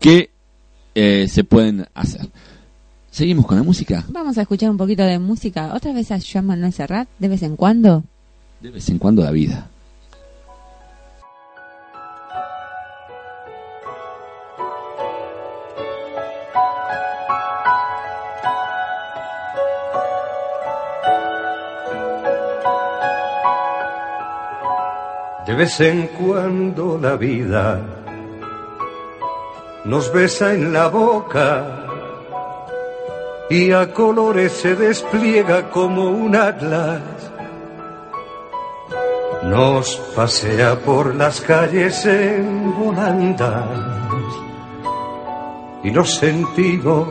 [0.00, 0.30] que
[0.94, 2.22] eh, se pueden hacer.
[3.10, 5.72] Seguimos con la música, Vamos a escuchar un poquito de música.
[5.74, 8.04] Otra vez a Joan Manuel Serrat, de vez en cuando.
[8.60, 9.68] de vez en cuando la vida.
[25.46, 27.80] De vez en cuando la vida
[29.86, 31.87] nos besa en la boca
[33.50, 37.00] y a colores se despliega como un atlas.
[39.44, 43.68] Nos pasea por las calles en volandas
[45.82, 47.08] y nos sentimos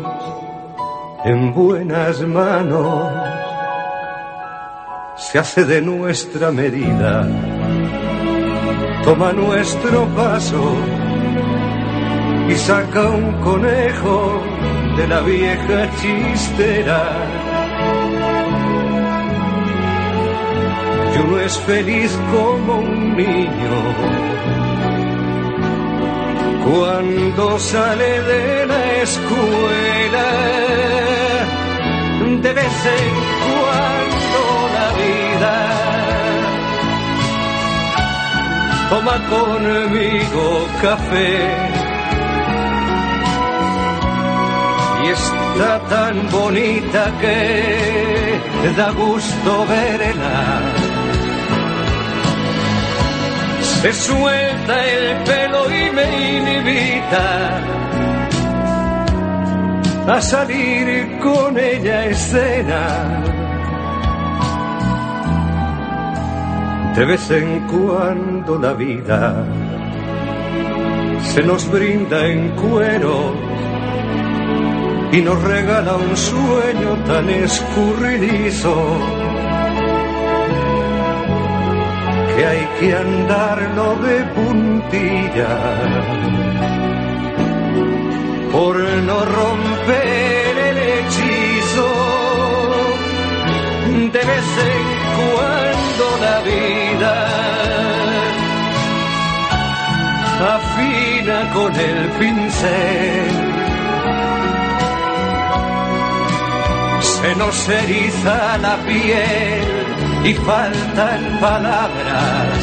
[1.26, 3.12] en buenas manos.
[5.16, 7.28] Se hace de nuestra medida
[9.08, 10.76] toma nuestro paso
[12.50, 14.44] y saca un conejo
[14.98, 17.02] de la vieja chistera.
[21.14, 23.78] Y uno es feliz como un niño
[26.66, 30.28] cuando sale de la escuela.
[32.42, 33.14] De vez en
[33.46, 34.42] cuando
[34.78, 35.56] la vida
[38.90, 41.77] toma conmigo café.
[45.08, 50.62] Y está tan bonita que da gusto verla.
[53.62, 56.08] Se suelta el pelo y me
[56.58, 57.28] invita
[60.14, 62.84] a salir con ella a escena.
[66.96, 69.46] De vez en cuando la vida
[71.22, 73.47] se nos brinda en cuero
[75.12, 78.76] y nos regala un sueño tan escurridizo
[82.36, 85.54] que hay que andarlo de puntilla
[88.52, 91.90] por no romper el hechizo.
[94.14, 94.86] De vez en
[95.18, 97.14] cuando la vida
[100.56, 103.47] afina con el pincel
[107.28, 109.66] se nos eriza la piel
[110.24, 112.58] y faltan palabras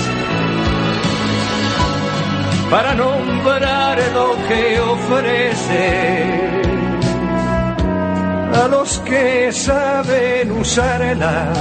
[2.70, 6.30] para nombrar lo que ofrece
[8.62, 11.52] a los que saben usarla.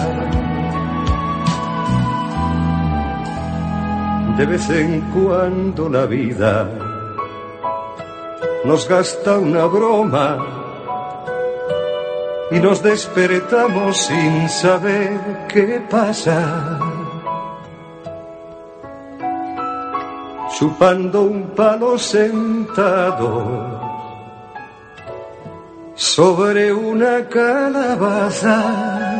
[4.37, 6.69] De vez en cuando la vida
[8.63, 10.62] nos gasta una broma
[12.53, 16.79] y nos despertamos sin saber qué pasa.
[20.55, 23.81] Chupando un palo sentado
[25.95, 29.12] sobre una calabaza.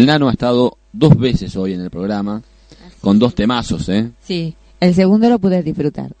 [0.00, 2.42] El nano ha estado dos veces hoy en el programa,
[3.00, 4.10] con dos temazos, ¿eh?
[4.20, 6.10] Sí, el segundo lo pude disfrutar.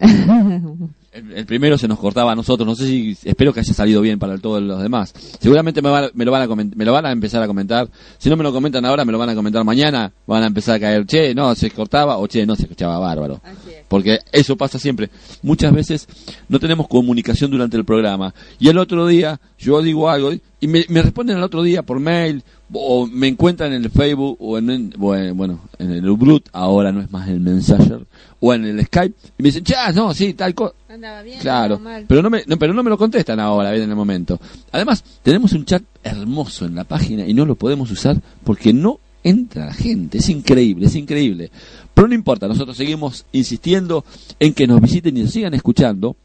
[1.16, 4.02] El, el primero se nos cortaba a nosotros, no sé si, espero que haya salido
[4.02, 5.14] bien para todos los demás.
[5.40, 7.88] Seguramente me, va- me lo van a coment- me lo van a empezar a comentar.
[8.18, 10.12] Si no me lo comentan ahora, me lo van a comentar mañana.
[10.26, 13.40] Van a empezar a caer, che, no, se cortaba o che, no se escuchaba bárbaro.
[13.88, 15.08] Porque eso pasa siempre.
[15.42, 16.06] Muchas veces
[16.50, 18.34] no tenemos comunicación durante el programa.
[18.58, 22.00] Y el otro día yo digo algo y me, me responden el otro día por
[22.00, 22.42] mail
[22.72, 27.00] o me encuentran en el Facebook o en, en- bueno, en el Ubrut, ahora no
[27.02, 28.06] es más el Messenger,
[28.40, 30.74] o en el Skype y me dicen, ya, no, sí, tal cosa.
[30.88, 32.06] Andaba bien, Claro, mal.
[32.08, 34.40] pero no, me, no, pero no me lo contestan ahora, bien en el momento.
[34.72, 38.98] Además, tenemos un chat hermoso en la página y no lo podemos usar porque no
[39.22, 40.18] entra la gente.
[40.18, 41.50] Es increíble, es increíble.
[41.92, 44.04] Pero no importa, nosotros seguimos insistiendo
[44.40, 46.16] en que nos visiten y nos sigan escuchando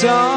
[0.00, 0.29] Pasan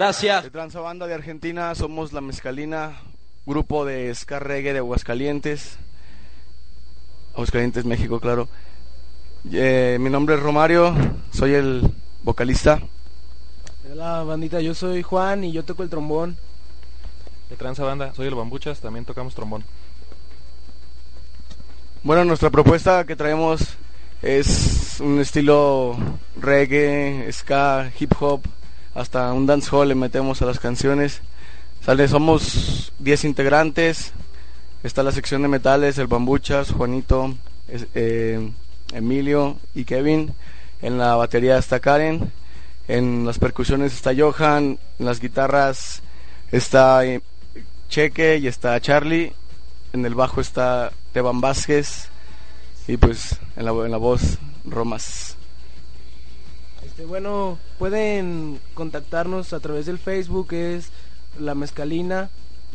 [0.00, 0.44] Gracias.
[0.44, 3.02] De Transa Banda de Argentina, somos La Mezcalina,
[3.44, 5.76] grupo de ska reggae de Aguascalientes.
[7.34, 8.48] Aguascalientes, México, claro.
[9.52, 10.94] Eh, mi nombre es Romario,
[11.34, 11.82] soy el
[12.22, 12.80] vocalista.
[13.92, 16.38] Hola bandita, yo soy Juan y yo toco el trombón.
[17.50, 19.64] De tranza banda, soy el Bambuchas, también tocamos trombón.
[22.02, 23.76] Bueno, nuestra propuesta que traemos
[24.22, 25.98] es un estilo
[26.40, 28.40] reggae, ska, hip hop,
[28.94, 31.22] hasta un dancehall le metemos a las canciones.
[31.84, 34.12] Sale, somos 10 integrantes.
[34.82, 37.34] Está la sección de metales, el Bambuchas, Juanito,
[37.94, 38.50] eh,
[38.92, 40.34] Emilio y Kevin.
[40.82, 42.32] En la batería está Karen.
[42.88, 44.78] En las percusiones está Johan.
[44.98, 46.02] En las guitarras
[46.50, 47.20] está eh,
[47.88, 49.32] Cheque y está Charlie.
[49.92, 52.08] En el bajo está Teban Vázquez.
[52.88, 55.36] Y pues en la, en la voz Romas.
[57.00, 60.90] Este, bueno, pueden contactarnos a través del Facebook, es
[61.38, 62.28] La Mezcalina.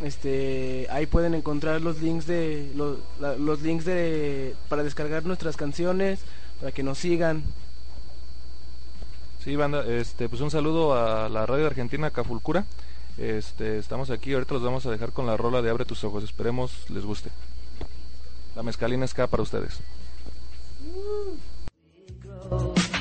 [0.03, 5.55] Este, ahí pueden encontrar los links de los, la- los links de para descargar nuestras
[5.55, 6.21] canciones,
[6.59, 7.43] para que nos sigan.
[9.43, 12.65] Sí, banda, este, pues un saludo a la radio de Argentina, Cafulcura.
[13.19, 16.23] Este, estamos aquí, ahorita los vamos a dejar con la rola de Abre tus ojos,
[16.23, 17.29] esperemos les guste.
[18.55, 19.81] La mezcalina ska para ustedes.
[22.49, 22.94] Abre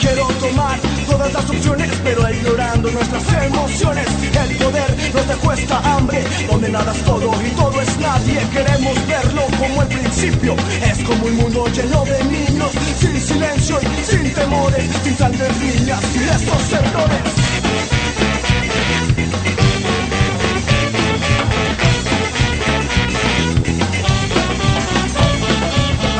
[0.00, 4.06] Quiero tomar todas las opciones, pero ignorando nuestras emociones.
[4.32, 8.40] El poder no te cuesta hambre, donde nada es todo y todo es nadie.
[8.50, 14.04] Queremos verlo como el principio, es como un mundo lleno de niños, sin silencio y
[14.04, 17.50] sin temores, sin sangre niñas y estos sectores.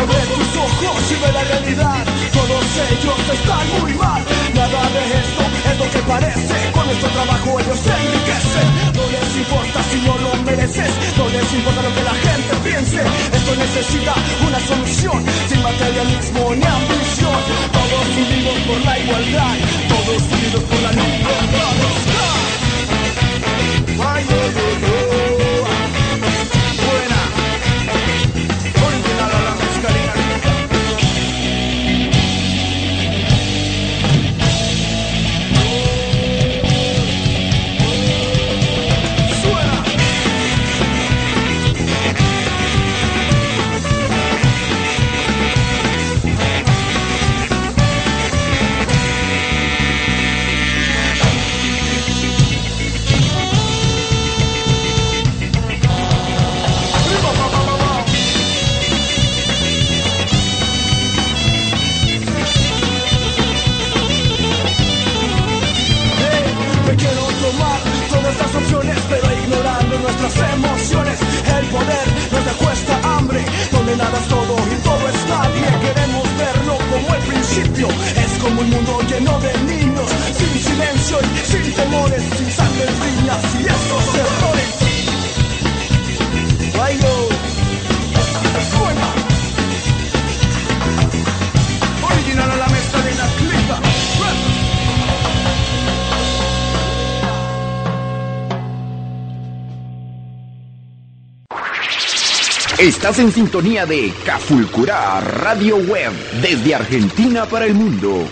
[0.01, 2.10] abre tus ojos y ve la realidad.
[2.71, 4.23] Ellos están muy mal.
[4.55, 6.55] Nada de esto es lo que parece.
[6.73, 8.68] Con nuestro trabajo ellos se enriquecen.
[8.95, 10.91] No les importa si no lo mereces.
[11.18, 13.01] No les importa lo que la gente piense.
[13.35, 14.14] Esto necesita
[14.47, 15.25] una solución.
[15.49, 17.41] Sin materialismo ni ambición.
[17.75, 19.55] Todos unidos por la igualdad.
[19.89, 21.41] Todos unidos por la libertad.
[77.59, 80.07] Es como un mundo lleno de niños,
[80.38, 84.80] sin silencio y sin temores, sin sangre, riñas y estos errores.
[102.81, 108.26] Estás en sintonía de Cafulcura Radio Web desde Argentina para el mundo.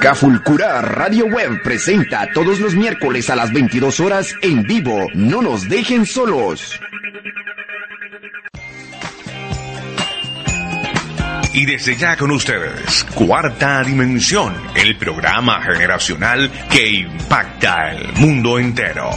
[0.00, 5.08] Cafulcura Radio Web presenta todos los miércoles a las 22 horas en vivo.
[5.14, 6.78] No nos dejen solos.
[11.52, 19.10] Y desde ya con ustedes, Cuarta Dimensión, el programa generacional que impacta el mundo entero.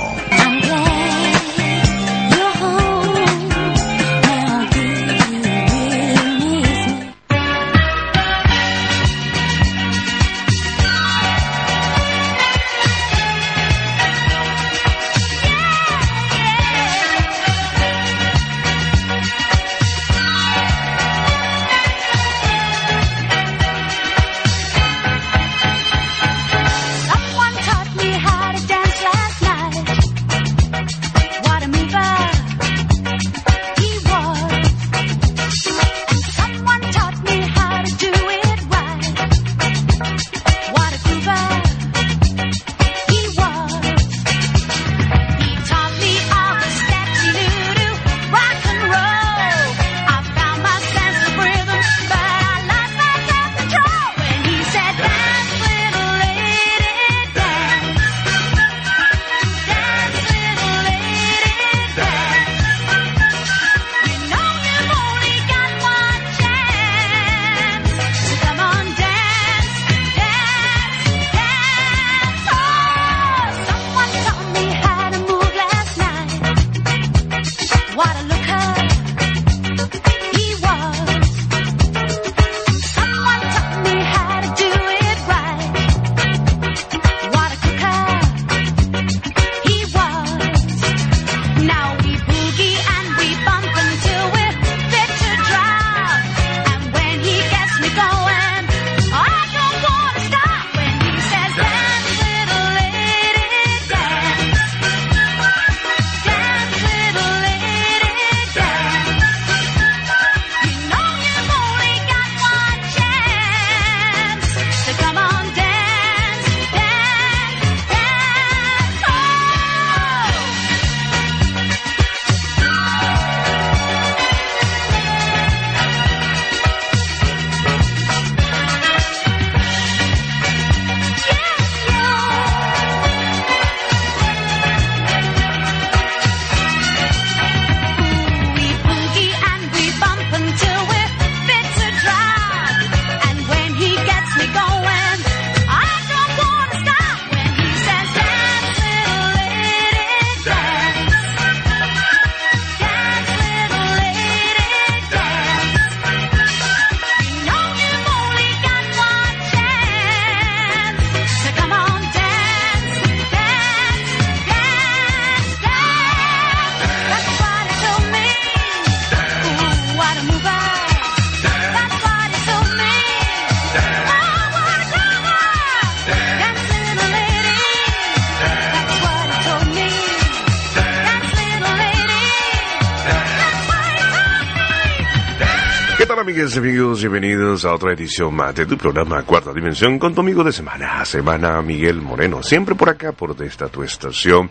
[186.55, 190.45] Y amigos, bienvenidos a otra edición más de tu programa Cuarta Dimensión con tu amigo
[190.45, 192.41] de semana a semana, Miguel Moreno.
[192.41, 194.49] Siempre por acá, por esta tu estación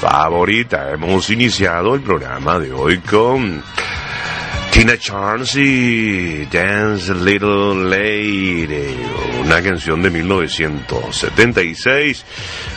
[0.00, 0.90] favorita.
[0.90, 3.62] Hemos iniciado el programa de hoy con
[4.70, 8.98] Tina Charles y Dance Little Lady,
[9.42, 12.24] una canción de 1976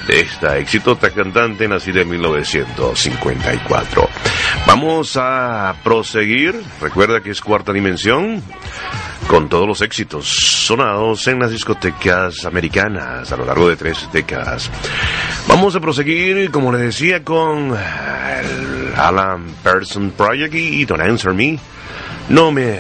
[0.08, 4.10] de esta exitosa cantante nacida en 1954.
[4.66, 8.42] Vamos a proseguir, recuerda que es cuarta dimensión,
[9.28, 14.70] con todos los éxitos sonados en las discotecas americanas a lo largo de tres décadas.
[15.48, 17.76] Vamos a proseguir, como les decía, con
[18.98, 21.60] Alan Person Project y Don't Answer Me.
[22.30, 22.72] No me